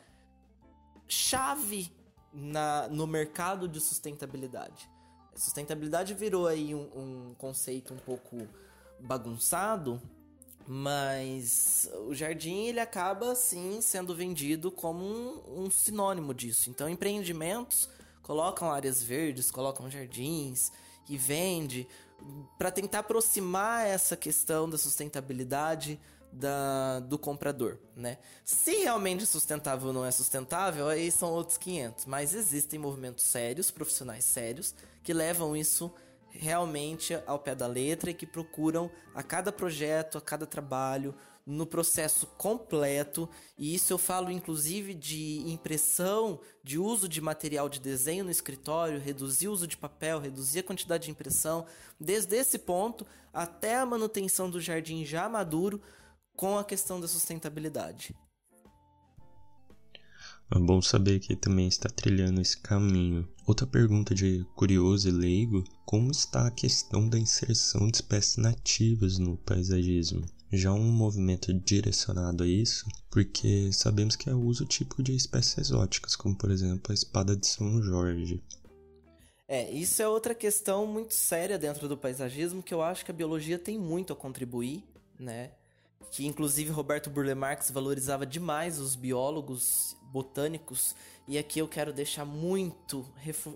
[1.08, 1.90] chave
[2.34, 4.90] na, no mercado de sustentabilidade.
[5.34, 8.46] Sustentabilidade virou aí um, um conceito um pouco
[9.00, 10.02] bagunçado,
[10.68, 16.70] mas o jardim ele acaba sim sendo vendido como um, um sinônimo disso.
[16.70, 17.88] Então empreendimentos
[18.22, 20.70] colocam áreas verdes, colocam jardins
[21.08, 21.88] e vende
[22.58, 26.00] para tentar aproximar essa questão da sustentabilidade
[26.32, 28.18] da, do comprador, né?
[28.44, 32.06] Se realmente sustentável ou não é sustentável, aí são outros 500.
[32.06, 35.94] Mas existem movimentos sérios, profissionais sérios, que levam isso
[36.32, 41.14] realmente ao pé da letra e que procuram a cada projeto, a cada trabalho,
[41.46, 47.80] no processo completo, e isso eu falo inclusive de impressão, de uso de material de
[47.80, 51.66] desenho no escritório, reduzir o uso de papel, reduzir a quantidade de impressão,
[52.00, 55.82] desde esse ponto até a manutenção do jardim já maduro
[56.36, 58.16] com a questão da sustentabilidade.
[60.56, 63.28] É bom saber que também está trilhando esse caminho.
[63.48, 69.18] Outra pergunta de curioso e leigo: como está a questão da inserção de espécies nativas
[69.18, 70.24] no paisagismo?
[70.56, 75.58] Já um movimento direcionado a isso, porque sabemos que é o uso típico de espécies
[75.58, 78.40] exóticas, como por exemplo a espada de São Jorge.
[79.48, 83.14] É, isso é outra questão muito séria dentro do paisagismo que eu acho que a
[83.16, 84.84] biologia tem muito a contribuir,
[85.20, 85.50] né?
[86.12, 90.96] que inclusive Roberto Burle Marx valorizava demais os biólogos botânicos,
[91.28, 93.04] e aqui eu quero deixar muito,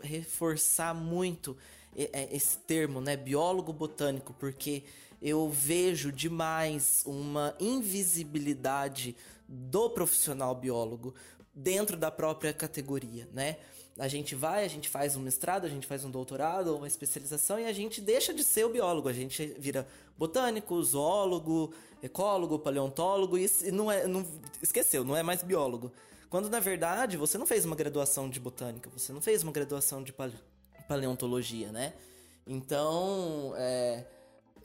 [0.01, 1.55] reforçar muito
[1.95, 4.83] é, esse termo, né, biólogo botânico, porque
[5.21, 9.15] eu vejo demais uma invisibilidade
[9.47, 11.13] do profissional biólogo
[11.53, 13.58] dentro da própria categoria, né?
[13.97, 16.88] A gente vai, a gente faz um mestrado, a gente faz um doutorado ou uma
[16.88, 22.60] especialização e a gente deixa de ser o biólogo, a gente vira botânico, zoólogo, ecólogo,
[22.60, 24.23] paleontólogo e não é, não,
[24.62, 25.91] esqueceu, não é mais biólogo.
[26.30, 30.03] Quando na verdade você não fez uma graduação de botânica, você não fez uma graduação
[30.03, 30.13] de
[30.88, 31.93] paleontologia, né?
[32.45, 34.06] Então, é,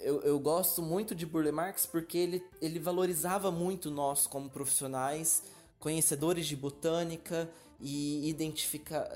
[0.03, 5.43] eu, eu, gosto muito de Burle Marx porque ele, ele valorizava muito nós como profissionais,
[5.79, 7.49] conhecedores de botânica
[7.81, 9.09] e identificar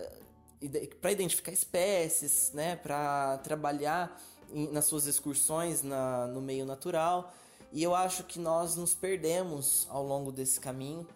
[1.01, 4.21] para identificar espécies, né, para trabalhar
[4.51, 7.33] em, nas suas excursões na, no meio natural.
[7.73, 11.07] E eu acho que nós nos perdemos ao longo desse caminho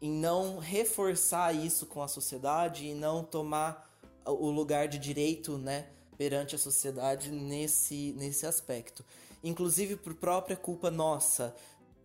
[0.00, 3.88] em não reforçar isso com a sociedade e não tomar
[4.24, 5.86] o lugar de direito, né,
[6.18, 9.04] perante a sociedade nesse, nesse aspecto.
[9.42, 11.54] Inclusive por própria culpa nossa.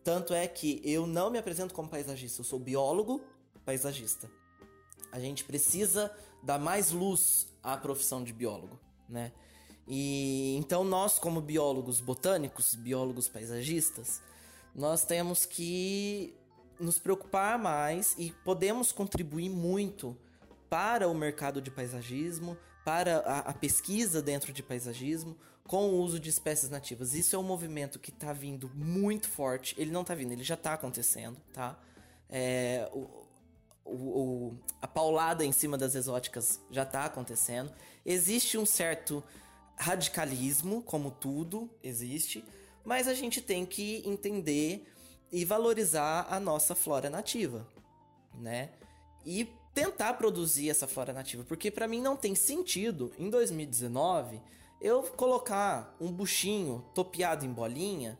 [0.03, 3.21] Tanto é que eu não me apresento como paisagista, eu sou biólogo
[3.65, 4.29] paisagista.
[5.11, 6.11] A gente precisa
[6.43, 9.31] dar mais luz à profissão de biólogo, né?
[9.87, 14.21] E então nós como biólogos botânicos, biólogos paisagistas,
[14.75, 16.33] nós temos que
[16.79, 20.17] nos preocupar mais e podemos contribuir muito
[20.69, 26.19] para o mercado de paisagismo, para a, a pesquisa dentro de paisagismo, com o uso
[26.19, 27.13] de espécies nativas.
[27.13, 29.75] Isso é um movimento que está vindo muito forte.
[29.77, 31.79] Ele não está vindo, ele já está acontecendo, tá?
[32.29, 33.25] É, o,
[33.85, 37.71] o, a paulada em cima das exóticas já está acontecendo.
[38.05, 39.23] Existe um certo
[39.77, 42.43] radicalismo, como tudo existe,
[42.83, 44.91] mas a gente tem que entender
[45.31, 47.67] e valorizar a nossa flora nativa,
[48.35, 48.69] né?
[49.25, 54.41] E tentar produzir essa flora nativa, porque para mim não tem sentido em 2019
[54.79, 58.19] eu colocar um buchinho topeado em bolinha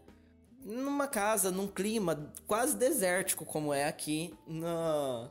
[0.63, 5.30] numa casa, num clima quase desértico como é aqui na,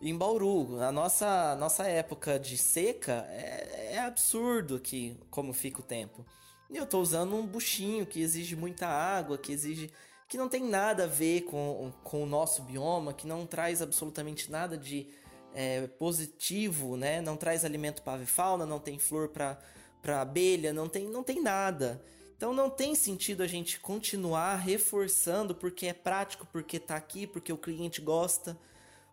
[0.00, 0.80] em Bauru.
[0.80, 6.24] A nossa, nossa época de seca é, é absurdo aqui como fica o tempo.
[6.70, 9.90] E eu tô usando um buchinho que exige muita água, que exige.
[10.28, 14.50] que não tem nada a ver com, com o nosso bioma, que não traz absolutamente
[14.50, 15.08] nada de
[15.54, 17.20] é, positivo, né?
[17.20, 22.02] Não traz alimento para fauna, não tem flor para abelha, não tem, não tem nada.
[22.36, 27.52] Então não tem sentido a gente continuar reforçando porque é prático, porque tá aqui, porque
[27.52, 28.58] o cliente gosta.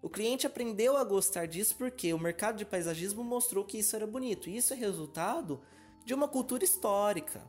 [0.02, 4.08] O cliente aprendeu a gostar disso porque o mercado de paisagismo mostrou que isso era
[4.08, 4.50] bonito.
[4.50, 5.60] E isso é resultado
[6.06, 7.46] de uma cultura histórica,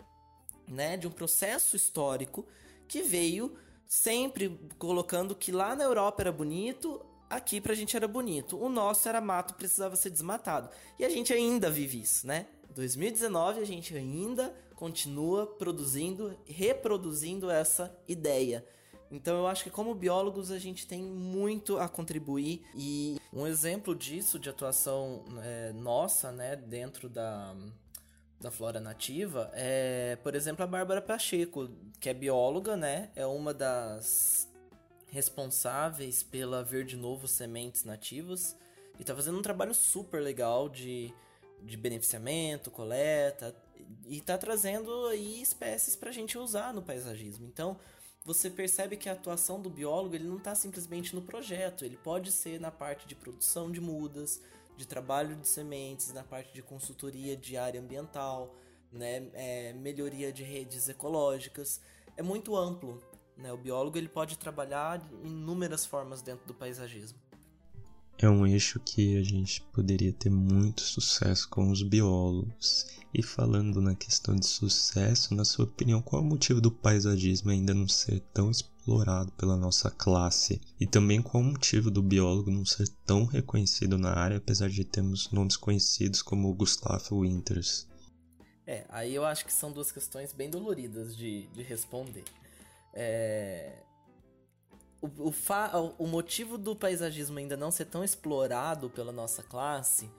[0.67, 0.97] né?
[0.97, 2.45] De um processo histórico
[2.89, 8.59] que veio sempre colocando que lá na Europa era bonito, aqui pra gente era bonito.
[8.59, 10.69] O nosso era mato, precisava ser desmatado.
[10.99, 12.47] E a gente ainda vive isso, né?
[12.75, 18.65] 2019 a gente ainda continua produzindo, reproduzindo essa ideia.
[19.11, 23.95] Então eu acho que como biólogos a gente tem muito a contribuir e um exemplo
[23.95, 27.55] disso de atuação é, nossa, né, dentro da
[28.41, 31.69] da flora nativa é, por exemplo, a Bárbara Pacheco,
[31.99, 34.48] que é bióloga, né, é uma das
[35.11, 38.57] responsáveis pela Verde Novo Sementes Nativas
[38.99, 41.13] e tá fazendo um trabalho super legal de,
[41.63, 43.55] de beneficiamento, coleta
[44.07, 47.47] e tá trazendo aí espécies pra gente usar no paisagismo.
[47.47, 47.79] Então,
[48.25, 52.31] você percebe que a atuação do biólogo ele não está simplesmente no projeto, ele pode
[52.31, 54.43] ser na parte de produção de mudas,
[54.77, 58.55] de trabalho de sementes, na parte de consultoria de área ambiental,
[58.93, 61.81] né, é, melhoria de redes ecológicas.
[62.17, 63.03] É muito amplo.
[63.39, 63.53] Né?
[63.53, 67.19] O biólogo ele pode trabalhar inúmeras formas dentro do paisagismo.
[68.21, 72.99] É um eixo que a gente poderia ter muito sucesso com os biólogos.
[73.15, 77.51] E falando na questão de sucesso, na sua opinião, qual é o motivo do paisagismo
[77.51, 80.61] ainda não ser tão explorado pela nossa classe?
[80.81, 84.69] E também qual é o motivo do biólogo não ser tão reconhecido na área, apesar
[84.69, 87.87] de termos nomes conhecidos como Gustavo Winters?
[88.67, 92.25] É, aí eu acho que são duas questões bem doloridas de, de responder.
[93.01, 93.79] É...
[95.01, 95.71] O, o, fa...
[95.97, 100.11] o motivo do paisagismo ainda não ser tão explorado pela nossa classe,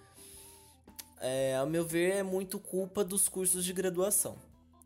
[1.20, 4.38] é, ao meu ver, é muito culpa dos cursos de graduação,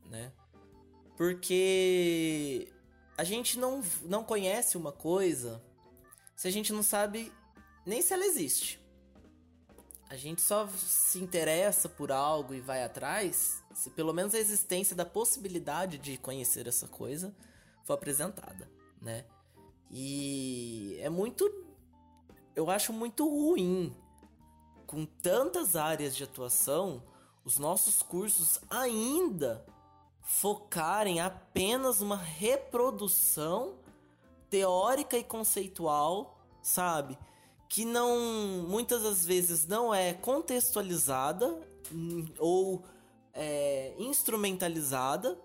[0.09, 0.31] né?
[1.15, 2.67] Porque
[3.15, 5.61] a gente não, não conhece uma coisa
[6.35, 7.31] se a gente não sabe
[7.85, 8.81] nem se ela existe.
[10.09, 14.95] A gente só se interessa por algo e vai atrás se pelo menos a existência
[14.95, 17.31] da possibilidade de conhecer essa coisa
[17.84, 18.69] foi apresentada,
[19.01, 19.25] né?
[19.91, 21.49] E é muito.
[22.55, 23.95] Eu acho muito ruim.
[24.88, 27.03] Com tantas áreas de atuação,
[27.43, 29.65] os nossos cursos ainda
[30.21, 33.75] focarem apenas uma reprodução
[34.49, 37.17] teórica e conceitual, sabe?
[37.67, 41.47] Que não muitas das vezes não é contextualizada
[41.91, 42.84] hum, ou
[43.34, 45.38] é, instrumentalizada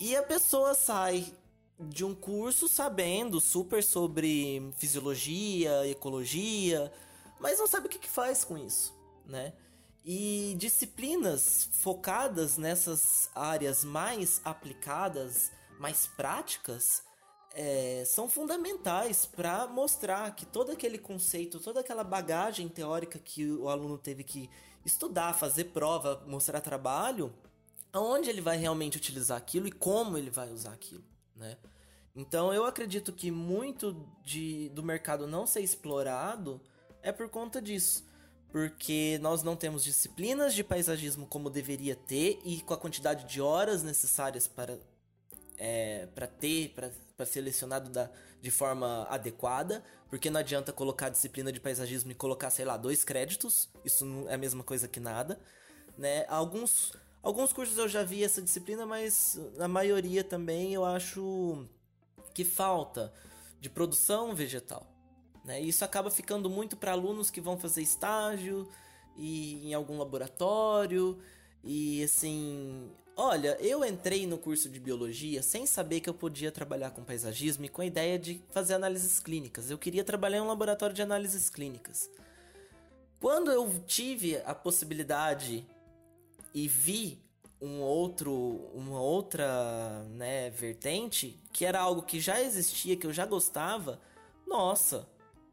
[0.00, 1.30] e a pessoa sai
[1.78, 6.90] de um curso sabendo super sobre fisiologia, ecologia,
[7.38, 8.94] mas não sabe o que, que faz com isso,
[9.26, 9.52] né?
[10.02, 17.02] E disciplinas focadas nessas áreas mais aplicadas, mais práticas,
[17.52, 23.68] é, são fundamentais para mostrar que todo aquele conceito, toda aquela bagagem teórica que o
[23.68, 24.48] aluno teve que
[24.82, 27.30] estudar, fazer prova, mostrar trabalho,
[27.92, 31.56] aonde ele vai realmente utilizar aquilo e como ele vai usar aquilo, né?
[32.14, 36.60] Então eu acredito que muito de, do mercado não ser explorado
[37.02, 38.08] é por conta disso.
[38.50, 43.40] Porque nós não temos disciplinas de paisagismo como deveria ter e com a quantidade de
[43.40, 44.76] horas necessárias para,
[45.56, 46.90] é, para ter, para
[47.26, 48.10] ser selecionado da,
[48.42, 49.84] de forma adequada.
[50.08, 53.68] Porque não adianta colocar disciplina de paisagismo e colocar, sei lá, dois créditos.
[53.84, 55.38] Isso não é a mesma coisa que nada.
[55.96, 56.26] Né?
[56.28, 61.66] Alguns Alguns cursos eu já vi essa disciplina, mas na maioria também eu acho
[62.32, 63.12] que falta
[63.60, 64.86] de produção vegetal.
[65.44, 65.60] Né?
[65.60, 68.68] Isso acaba ficando muito para alunos que vão fazer estágio
[69.16, 71.18] e em algum laboratório.
[71.62, 76.90] E assim, olha, eu entrei no curso de biologia sem saber que eu podia trabalhar
[76.90, 79.70] com paisagismo e com a ideia de fazer análises clínicas.
[79.70, 82.10] Eu queria trabalhar em um laboratório de análises clínicas.
[83.20, 85.66] Quando eu tive a possibilidade
[86.54, 87.22] e vi
[87.60, 88.32] um outro,
[88.74, 94.00] uma outra né, vertente, que era algo que já existia, que eu já gostava,
[94.46, 95.06] nossa,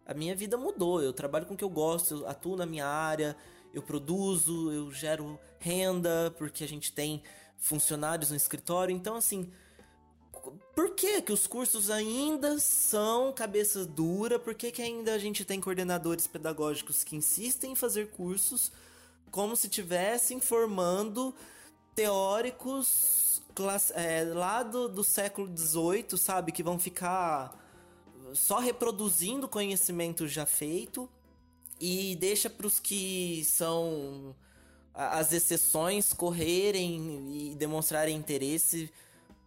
[0.06, 1.02] a minha vida mudou.
[1.02, 3.36] Eu trabalho com o que eu gosto, eu atuo na minha área,
[3.74, 7.22] eu produzo, eu gero renda, porque a gente tem
[7.58, 8.96] funcionários no escritório.
[8.96, 9.52] Então, assim,
[10.74, 14.40] por que que os cursos ainda são cabeça dura?
[14.40, 18.72] Por que, que ainda a gente tem coordenadores pedagógicos que insistem em fazer cursos
[19.32, 21.34] como se estivessem formando
[21.96, 23.42] teóricos
[23.94, 26.52] é, lá do, do século XVIII, sabe?
[26.52, 27.56] Que vão ficar
[28.34, 31.10] só reproduzindo conhecimento já feito
[31.80, 34.36] e deixa para os que são
[34.94, 38.92] as exceções correrem e demonstrarem interesse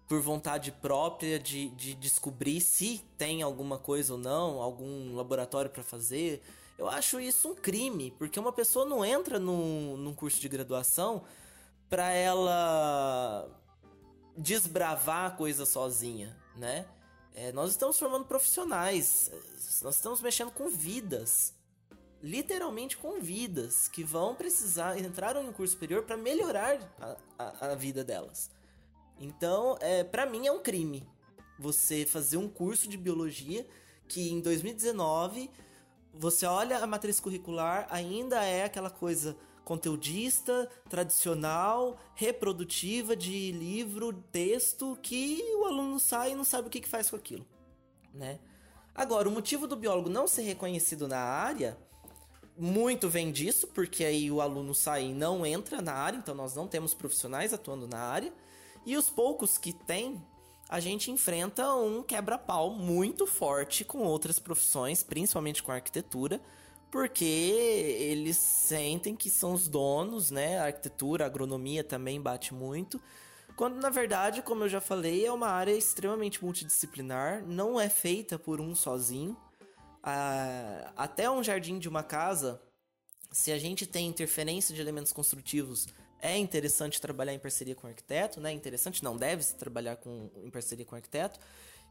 [0.06, 5.82] por vontade própria de, de descobrir se tem alguma coisa ou não, algum laboratório para
[5.82, 6.42] fazer.
[6.80, 11.24] Eu acho isso um crime, porque uma pessoa não entra num, num curso de graduação
[11.90, 13.46] para ela
[14.34, 16.88] desbravar a coisa sozinha, né?
[17.34, 19.30] É, nós estamos formando profissionais,
[19.82, 21.54] nós estamos mexendo com vidas,
[22.22, 27.72] literalmente com vidas que vão precisar entrar em um curso superior para melhorar a, a,
[27.72, 28.50] a, vida delas.
[29.18, 31.06] Então, é, para mim é um crime
[31.58, 33.66] você fazer um curso de biologia
[34.08, 35.50] que em 2019
[36.12, 44.98] você olha a matriz curricular ainda é aquela coisa conteudista, tradicional, reprodutiva de livro, texto
[45.00, 47.46] que o aluno sai e não sabe o que, que faz com aquilo,
[48.12, 48.40] né?
[48.94, 51.78] Agora, o motivo do biólogo não ser reconhecido na área
[52.58, 56.54] muito vem disso, porque aí o aluno sai e não entra na área, então nós
[56.54, 58.32] não temos profissionais atuando na área.
[58.84, 60.20] E os poucos que tem,
[60.70, 66.40] a gente enfrenta um quebra-pau muito forte com outras profissões, principalmente com a arquitetura,
[66.92, 70.60] porque eles sentem que são os donos, né?
[70.60, 73.02] A arquitetura, a agronomia também bate muito.
[73.56, 78.38] Quando na verdade, como eu já falei, é uma área extremamente multidisciplinar, não é feita
[78.38, 79.36] por um sozinho
[80.96, 82.62] até um jardim de uma casa,
[83.32, 85.88] se a gente tem interferência de elementos construtivos,
[86.22, 88.52] é interessante trabalhar em parceria com o arquiteto, né?
[88.52, 91.38] Interessante, não deve-se trabalhar com, em parceria com o arquiteto.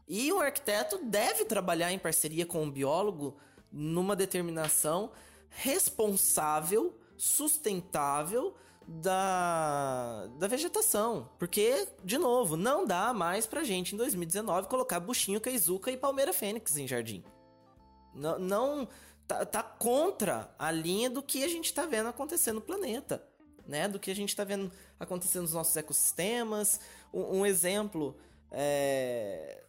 [0.08, 3.36] E o arquiteto deve trabalhar em parceria com o biólogo
[3.70, 5.12] numa determinação
[5.48, 8.54] responsável, sustentável
[8.86, 11.28] da, da vegetação.
[11.38, 16.32] Porque, de novo, não dá mais pra gente em 2019 colocar buchinho, Keizuka e palmeira
[16.32, 17.22] fênix em jardim.
[18.14, 18.88] Não, não
[19.26, 23.24] tá, tá, contra a linha do que a gente está vendo acontecer no planeta,
[23.70, 23.88] né?
[23.88, 26.80] Do que a gente está vendo acontecer nos nossos ecossistemas.
[27.14, 28.16] Um, um exemplo
[28.50, 29.62] é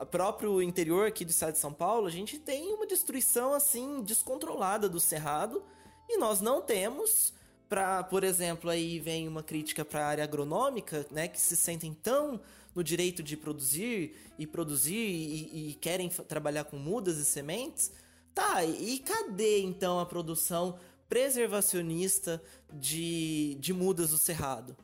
[0.00, 4.02] o próprio interior aqui do estado de São Paulo, a gente tem uma destruição assim
[4.02, 5.62] descontrolada do cerrado
[6.08, 7.32] e nós não temos
[7.68, 11.94] para, por exemplo, aí vem uma crítica para a área agronômica, né, que se sentem
[11.94, 12.40] tão
[12.74, 17.92] no direito de produzir e produzir e, e querem trabalhar com mudas e sementes.
[18.34, 20.76] Tá, e cadê então a produção
[21.08, 22.42] preservacionista
[22.72, 24.76] de, de mudas do cerrado?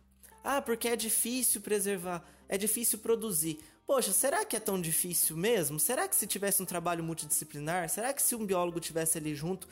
[0.43, 3.61] Ah, porque é difícil preservar, é difícil produzir.
[3.87, 5.79] Poxa, será que é tão difícil mesmo?
[5.81, 9.67] Será que se tivesse um trabalho multidisciplinar, será que se um biólogo tivesse ali junto,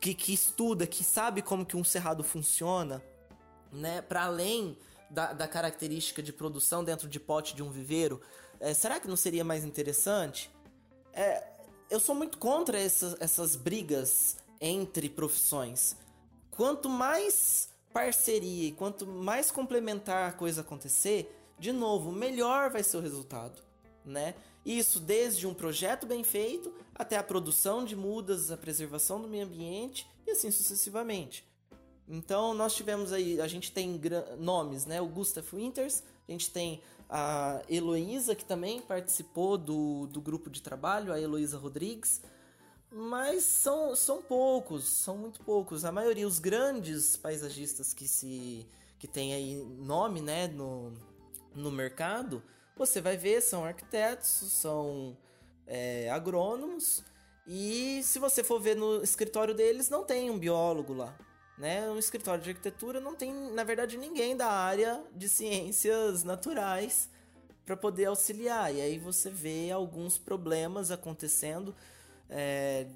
[0.00, 3.02] que, que estuda, que sabe como que um cerrado funciona,
[3.72, 4.76] né, para além
[5.10, 8.20] da, da característica de produção dentro de pote de um viveiro,
[8.60, 10.50] é, será que não seria mais interessante?
[11.12, 11.42] É,
[11.90, 15.96] eu sou muito contra essas, essas brigas entre profissões.
[16.50, 22.98] Quanto mais parceria e quanto mais complementar a coisa acontecer, de novo, melhor vai ser
[22.98, 23.62] o resultado,
[24.04, 24.34] né?
[24.64, 29.44] Isso desde um projeto bem feito até a produção de mudas, a preservação do meio
[29.44, 31.46] ambiente e assim sucessivamente.
[32.08, 34.00] Então nós tivemos aí, a gente tem
[34.38, 35.00] nomes, né?
[35.00, 40.60] O Gustav Winters, a gente tem a Heloísa, que também participou do, do grupo de
[40.60, 42.20] trabalho, a Heloísa Rodrigues,
[42.90, 45.84] mas são, são poucos, são muito poucos.
[45.84, 48.66] A maioria, os grandes paisagistas que se
[48.98, 50.90] que tem aí nome, né, no,
[51.54, 52.42] no mercado,
[52.74, 55.14] você vai ver, são arquitetos, são
[55.66, 57.04] é, agrônomos,
[57.46, 61.14] e se você for ver no escritório deles, não tem um biólogo lá
[61.58, 61.88] né?
[61.88, 67.08] Um escritório de arquitetura não tem, na verdade, ninguém da área de ciências naturais
[67.64, 68.74] para poder auxiliar.
[68.74, 71.74] E aí você vê alguns problemas acontecendo
[72.28, 72.86] é,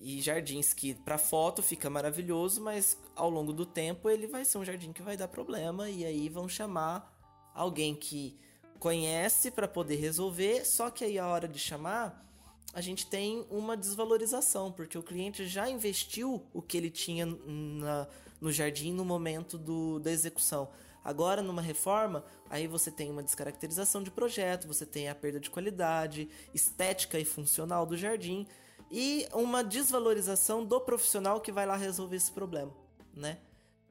[0.00, 4.58] e jardins que para foto fica maravilhoso, mas ao longo do tempo ele vai ser
[4.58, 7.14] um jardim que vai dar problema e aí vão chamar
[7.54, 8.38] alguém que
[8.78, 10.64] conhece para poder resolver.
[10.64, 12.26] Só que aí a hora de chamar
[12.72, 18.06] a gente tem uma desvalorização, porque o cliente já investiu o que ele tinha na,
[18.40, 20.68] no jardim no momento do, da execução.
[21.02, 25.50] Agora, numa reforma, aí você tem uma descaracterização de projeto, você tem a perda de
[25.50, 28.46] qualidade, estética e funcional do jardim
[28.90, 32.72] e uma desvalorização do profissional que vai lá resolver esse problema,
[33.14, 33.38] né?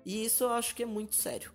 [0.06, 1.52] E isso eu acho que é muito sério.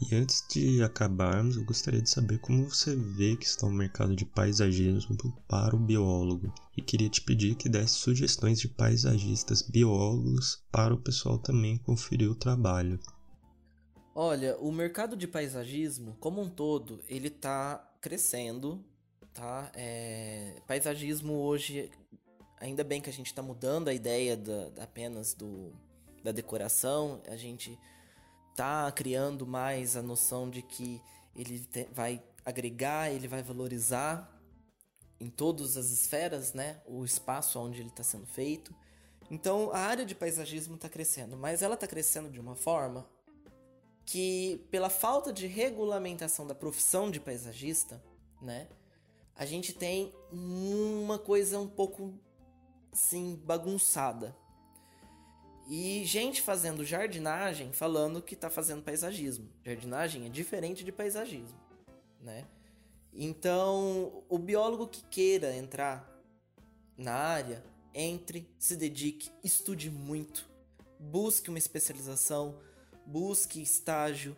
[0.00, 4.14] E antes de acabarmos, eu gostaria de saber como você vê que está o mercado
[4.14, 5.16] de paisagismo
[5.48, 6.52] para o biólogo.
[6.76, 12.30] E queria te pedir que desse sugestões de paisagistas biólogos para o pessoal também conferir
[12.30, 13.00] o trabalho.
[14.14, 18.84] Olha, o mercado de paisagismo, como um todo, ele está crescendo,
[19.34, 19.70] tá?
[19.74, 20.62] É...
[20.66, 21.90] Paisagismo hoje,
[22.60, 25.72] ainda bem que a gente está mudando a ideia da, apenas do,
[26.22, 27.78] da decoração, a gente
[28.56, 31.00] tá criando mais a noção de que
[31.34, 34.34] ele te, vai agregar, ele vai valorizar
[35.20, 38.74] em todas as esferas, né, o espaço onde ele está sendo feito.
[39.30, 43.08] Então a área de paisagismo está crescendo, mas ela está crescendo de uma forma
[44.04, 48.02] que, pela falta de regulamentação da profissão de paisagista,
[48.40, 48.68] né,
[49.36, 52.18] a gente tem uma coisa um pouco
[52.92, 54.36] assim bagunçada.
[55.68, 59.48] E gente fazendo jardinagem falando que está fazendo paisagismo.
[59.62, 61.58] Jardinagem é diferente de paisagismo,
[62.20, 62.46] né?
[63.12, 66.08] Então, o biólogo que queira entrar
[66.96, 67.62] na área,
[67.92, 70.48] entre, se dedique, estude muito,
[70.98, 72.58] busque uma especialização,
[73.04, 74.36] busque estágio,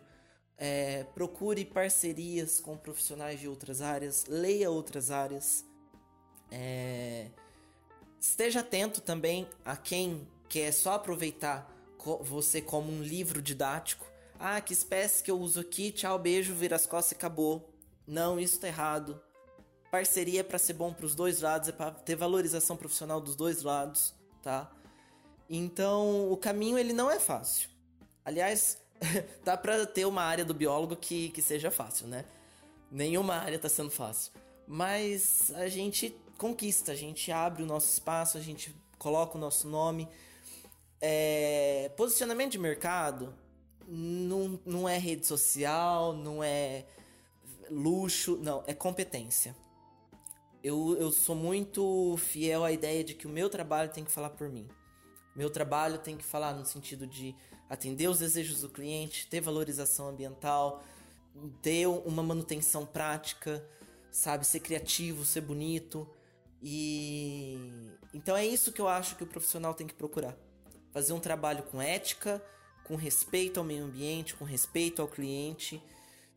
[0.57, 5.65] é, procure parcerias com profissionais de outras áreas, leia outras áreas.
[6.51, 7.29] É,
[8.21, 11.67] esteja atento também a quem quer só aproveitar
[12.21, 14.05] você como um livro didático.
[14.39, 17.69] Ah, que espécie que eu uso aqui, tchau, beijo, vira as costas e acabou.
[18.07, 19.21] Não, isso tá errado.
[19.89, 23.35] Parceria é para ser bom para os dois lados, é para ter valorização profissional dos
[23.35, 24.71] dois lados, tá?
[25.49, 27.69] Então, o caminho ele não é fácil.
[28.23, 28.77] Aliás,
[29.43, 32.25] dá para ter uma área do biólogo que, que seja fácil, né?
[32.89, 34.31] Nenhuma área tá sendo fácil.
[34.67, 39.67] Mas a gente conquista, a gente abre o nosso espaço, a gente coloca o nosso
[39.67, 40.07] nome.
[40.99, 41.91] É...
[41.95, 43.31] Posicionamento de mercado
[43.87, 46.85] não, não é rede social, não é
[47.69, 49.55] luxo, não, é competência.
[50.63, 54.31] Eu, eu sou muito fiel à ideia de que o meu trabalho tem que falar
[54.31, 54.67] por mim.
[55.35, 57.35] Meu trabalho tem que falar no sentido de
[57.69, 60.83] atender os desejos do cliente, ter valorização ambiental,
[61.61, 63.63] ter uma manutenção prática,
[64.11, 66.07] sabe, ser criativo, ser bonito.
[66.61, 67.57] E
[68.13, 70.35] então é isso que eu acho que o profissional tem que procurar.
[70.91, 72.43] Fazer um trabalho com ética,
[72.83, 75.81] com respeito ao meio ambiente, com respeito ao cliente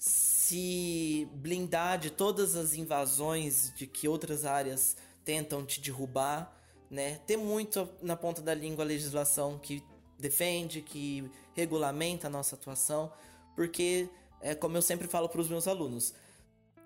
[0.05, 6.55] se blindar de todas as invasões de que outras áreas tentam te derrubar,
[6.91, 7.21] né?
[7.27, 9.83] Ter muito na ponta da língua a legislação que
[10.19, 13.11] defende, que regulamenta a nossa atuação,
[13.57, 14.11] porque
[14.43, 16.13] é como eu sempre falo para os meus alunos,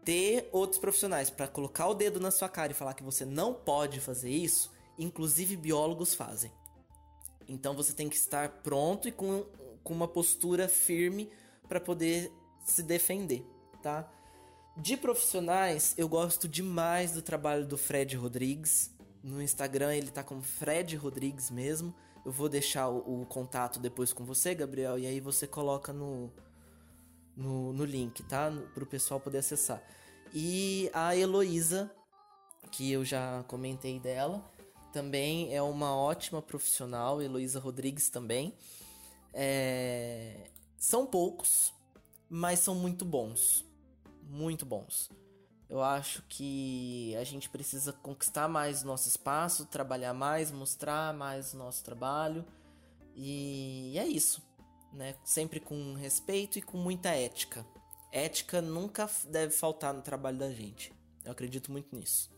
[0.08, 3.52] ter outros profissionais para colocar o dedo na sua cara e falar que você não
[3.52, 6.50] pode fazer isso, inclusive biólogos fazem.
[7.46, 9.44] Então você tem que estar pronto e com,
[9.84, 11.30] com uma postura firme
[11.68, 12.32] para poder
[12.64, 13.44] se defender,
[13.82, 14.10] tá?
[14.78, 18.90] De profissionais, eu gosto demais do trabalho do Fred Rodrigues.
[19.22, 21.94] No Instagram ele tá como Fred Rodrigues mesmo.
[22.24, 26.32] Eu vou deixar o, o contato depois com você, Gabriel, e aí você coloca no,
[27.38, 28.52] no, no link, tá?
[28.74, 29.82] Para o pessoal poder acessar.
[30.34, 31.90] E a Heloísa,
[32.70, 34.44] que eu já comentei dela,
[34.92, 37.22] também é uma ótima profissional.
[37.22, 38.54] Heloísa Rodrigues também.
[39.32, 40.50] É...
[40.76, 41.72] São poucos,
[42.28, 43.64] mas são muito bons.
[44.24, 45.08] Muito bons.
[45.68, 51.84] Eu acho que a gente precisa conquistar mais nosso espaço, trabalhar mais, mostrar mais nosso
[51.84, 52.44] trabalho.
[53.14, 54.42] E é isso,
[54.92, 55.14] né?
[55.24, 57.66] Sempre com respeito e com muita ética.
[58.12, 60.92] Ética nunca deve faltar no trabalho da gente.
[61.24, 62.30] Eu acredito muito nisso.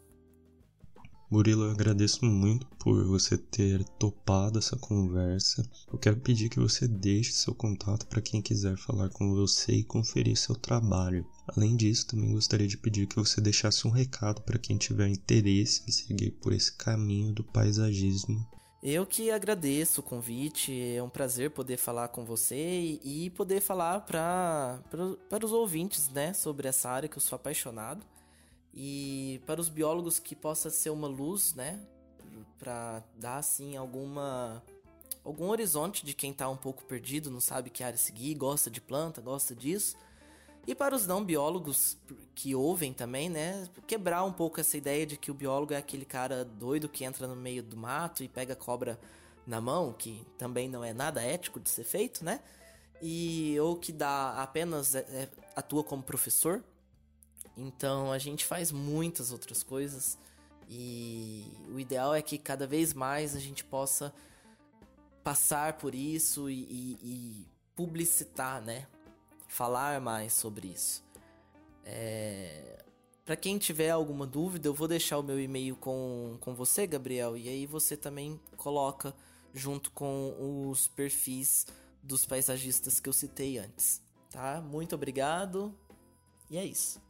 [1.30, 5.64] Murilo, eu agradeço muito por você ter topado essa conversa.
[5.92, 9.84] Eu quero pedir que você deixe seu contato para quem quiser falar com você e
[9.84, 11.24] conferir seu trabalho.
[11.46, 15.84] Além disso, também gostaria de pedir que você deixasse um recado para quem tiver interesse
[15.86, 18.44] em seguir por esse caminho do paisagismo.
[18.82, 24.00] Eu que agradeço o convite, é um prazer poder falar com você e poder falar
[24.00, 24.80] para
[25.44, 28.02] os ouvintes né, sobre essa área que eu sou apaixonado
[28.72, 31.78] e para os biólogos que possa ser uma luz, né,
[32.58, 34.62] para dar assim alguma
[35.22, 38.80] algum horizonte de quem está um pouco perdido, não sabe que área seguir, gosta de
[38.80, 39.94] planta, gosta disso.
[40.66, 41.96] E para os não biólogos
[42.34, 46.04] que ouvem também, né, quebrar um pouco essa ideia de que o biólogo é aquele
[46.04, 48.98] cara doido que entra no meio do mato e pega cobra
[49.46, 52.40] na mão, que também não é nada ético de ser feito, né?
[53.02, 56.62] E ou que dá apenas é, é atua como professor,
[57.56, 60.18] então a gente faz muitas outras coisas
[60.68, 64.14] e o ideal é que cada vez mais a gente possa
[65.24, 68.86] passar por isso e, e, e publicitar, né?
[69.50, 71.04] Falar mais sobre isso.
[71.84, 72.84] É...
[73.24, 77.36] Para quem tiver alguma dúvida, eu vou deixar o meu e-mail com, com você, Gabriel,
[77.36, 79.12] e aí você também coloca
[79.52, 81.66] junto com os perfis
[82.00, 84.60] dos paisagistas que eu citei antes, tá?
[84.60, 85.74] Muito obrigado
[86.48, 87.00] e é isso.